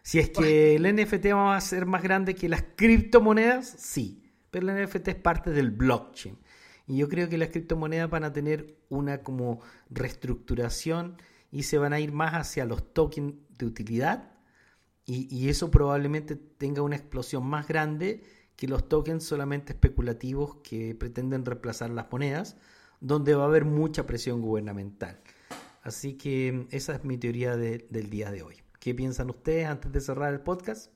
[0.02, 4.25] Si es que el NFT va a ser más grande que las criptomonedas, sí
[4.56, 6.38] pero el NFT es parte del blockchain.
[6.86, 11.18] Y yo creo que las criptomonedas van a tener una como reestructuración
[11.50, 14.32] y se van a ir más hacia los tokens de utilidad
[15.04, 18.24] y, eso probablemente tenga una explosión más grande
[18.56, 22.56] que los tokens solamente especulativos que pretenden reemplazar las monedas,
[23.00, 25.20] donde va a haber mucha presión gubernamental.
[25.82, 28.56] Así que esa es mi teoría de, del día de hoy.
[28.80, 30.95] ¿Qué piensan ustedes antes de cerrar el podcast?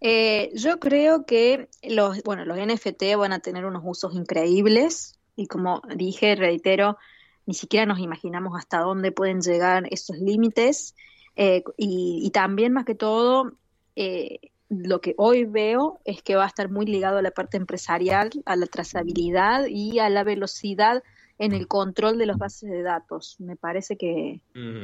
[0.00, 5.46] Eh, yo creo que los, bueno, los NFT van a tener unos usos increíbles y
[5.46, 6.98] como dije, reitero,
[7.46, 10.94] ni siquiera nos imaginamos hasta dónde pueden llegar esos límites.
[11.36, 13.52] Eh, y, y, también más que todo
[13.96, 17.56] eh, lo que hoy veo es que va a estar muy ligado a la parte
[17.56, 21.02] empresarial, a la trazabilidad y a la velocidad
[21.42, 23.36] en el control de las bases de datos.
[23.40, 24.40] Me parece que,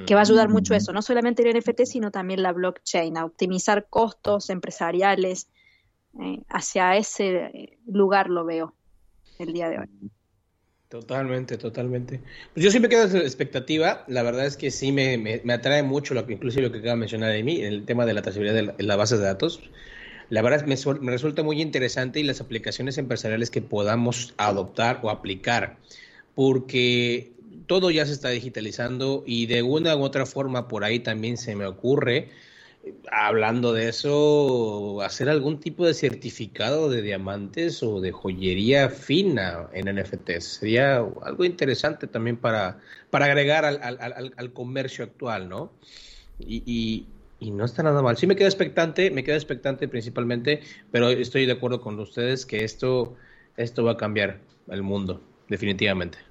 [0.06, 3.24] que, va a ayudar mucho eso, no solamente el NFT, sino también la blockchain, a
[3.24, 5.48] optimizar costos empresariales.
[6.20, 8.74] Eh, hacia ese lugar lo veo
[9.38, 9.86] el día de hoy.
[10.88, 12.22] Totalmente, totalmente.
[12.54, 14.04] Pues yo siempre quedo en expectativa.
[14.08, 16.78] La verdad es que sí me, me, me, atrae mucho, lo que inclusive lo que
[16.78, 19.16] acaba de mencionar de mí, el tema de la trazabilidad de la, de la base
[19.16, 19.60] de datos.
[20.30, 25.10] La verdad me, me resulta muy interesante y las aplicaciones empresariales que podamos adoptar o
[25.10, 25.76] aplicar,
[26.38, 27.32] porque
[27.66, 31.56] todo ya se está digitalizando y de una u otra forma por ahí también se
[31.56, 32.28] me ocurre
[33.10, 39.92] hablando de eso, hacer algún tipo de certificado de diamantes o de joyería fina en
[39.92, 40.44] NFTs.
[40.44, 42.78] Sería algo interesante también para,
[43.10, 45.72] para agregar al, al, al comercio actual, ¿no?
[46.38, 47.06] Y, y,
[47.40, 48.16] y, no está nada mal.
[48.16, 50.60] Sí me queda expectante, me queda expectante principalmente,
[50.92, 53.16] pero estoy de acuerdo con ustedes que esto,
[53.56, 54.38] esto va a cambiar
[54.70, 56.27] el mundo, definitivamente.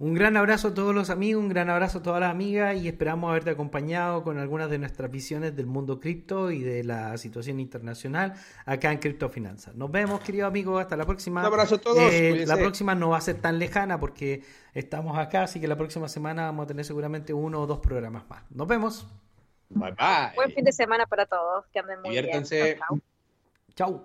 [0.00, 2.88] Un gran abrazo a todos los amigos, un gran abrazo a todas las amigas y
[2.88, 7.60] esperamos haberte acompañado con algunas de nuestras visiones del mundo cripto y de la situación
[7.60, 8.32] internacional
[8.64, 9.74] acá en Criptofinanzas.
[9.74, 11.42] Nos vemos, queridos amigos, hasta la próxima.
[11.42, 12.10] Un abrazo a todos.
[12.14, 14.42] Eh, la próxima no va a ser tan lejana porque
[14.72, 18.24] estamos acá, así que la próxima semana vamos a tener seguramente uno o dos programas
[18.26, 18.42] más.
[18.50, 19.06] Nos vemos.
[19.68, 20.34] Bye bye.
[20.34, 22.62] Buen fin de semana para todos, que anden muy Diviértanse.
[22.62, 23.02] bien.
[23.76, 24.02] Chau.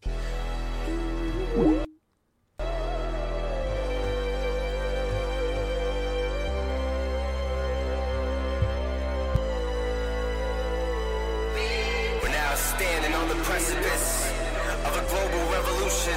[0.00, 0.37] standing
[13.58, 14.30] precipice
[14.86, 16.14] of a global revolution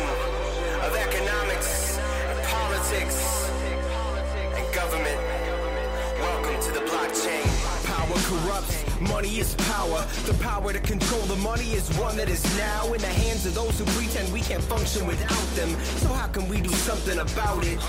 [0.85, 3.49] of economics and politics
[4.53, 5.19] and government.
[6.19, 7.41] Welcome to the blockchain.
[7.83, 10.05] Power corrupts, money is power.
[10.27, 13.55] The power to control the money is one that is now in the hands of
[13.55, 15.69] those who pretend we can't function without them.
[15.97, 17.79] So how can we do something about it?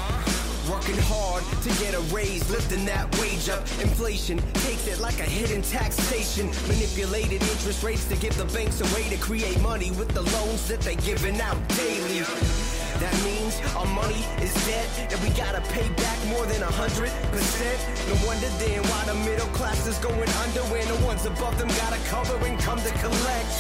[0.73, 3.61] Working hard to get a raise, lifting that wage up.
[3.85, 6.47] Inflation takes it like a hidden taxation.
[6.67, 10.67] Manipulated interest rates to give the banks a way to create money with the loans
[10.69, 12.25] that they're giving out daily.
[13.05, 17.13] That means our money is dead and we gotta pay back more than a hundred
[17.37, 17.79] percent.
[18.09, 21.69] No wonder then why the middle class is going under when the ones above them
[21.85, 23.53] gotta cover and come to collect.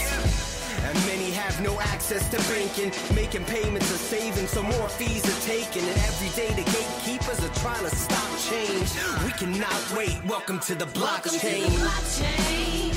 [0.81, 1.22] And many
[1.53, 5.83] have no access to banking, making payments or saving, so more fees are taken.
[5.83, 8.91] And every day the gatekeepers are trying to stop change.
[9.25, 10.19] We cannot wait.
[10.25, 11.01] Welcome to the blockchain.
[11.01, 12.93] Welcome to the blockchain.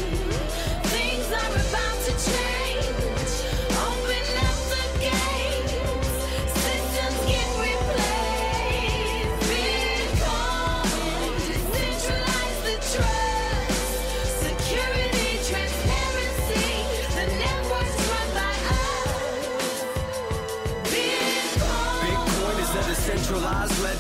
[0.86, 2.55] Things are about to change.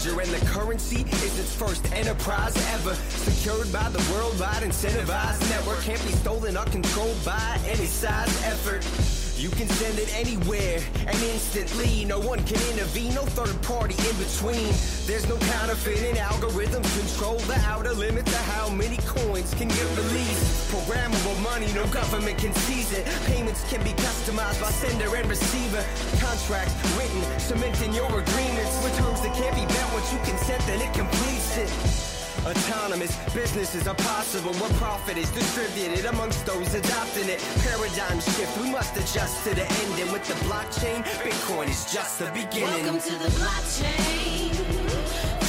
[0.06, 2.94] Ledger, and the currency is its first enterprise ever.
[2.95, 9.05] Secured by the worldwide incentivized network, can't be stolen or controlled by any size effort.
[9.45, 12.03] You can send it anywhere and instantly.
[12.03, 14.73] No one can intervene, no third party in between.
[15.05, 20.73] There's no counterfeiting algorithms control the outer limits of how many coins can get released.
[20.73, 23.05] Programmable money, no government can seize it.
[23.27, 25.85] Payments can be customized by sender and receiver.
[26.17, 28.73] Contracts written, cementing your agreements.
[28.81, 32.05] With terms that can't be met once you consent, then it completes it.
[32.45, 37.39] Autonomous businesses are possible What profit is distributed amongst those adopting it.
[37.63, 40.11] Paradigm shift, we must adjust to the ending.
[40.13, 42.85] With the blockchain, Bitcoin is just the beginning.
[42.85, 44.51] Welcome to the blockchain.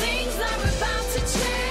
[0.00, 1.65] Things are about to change.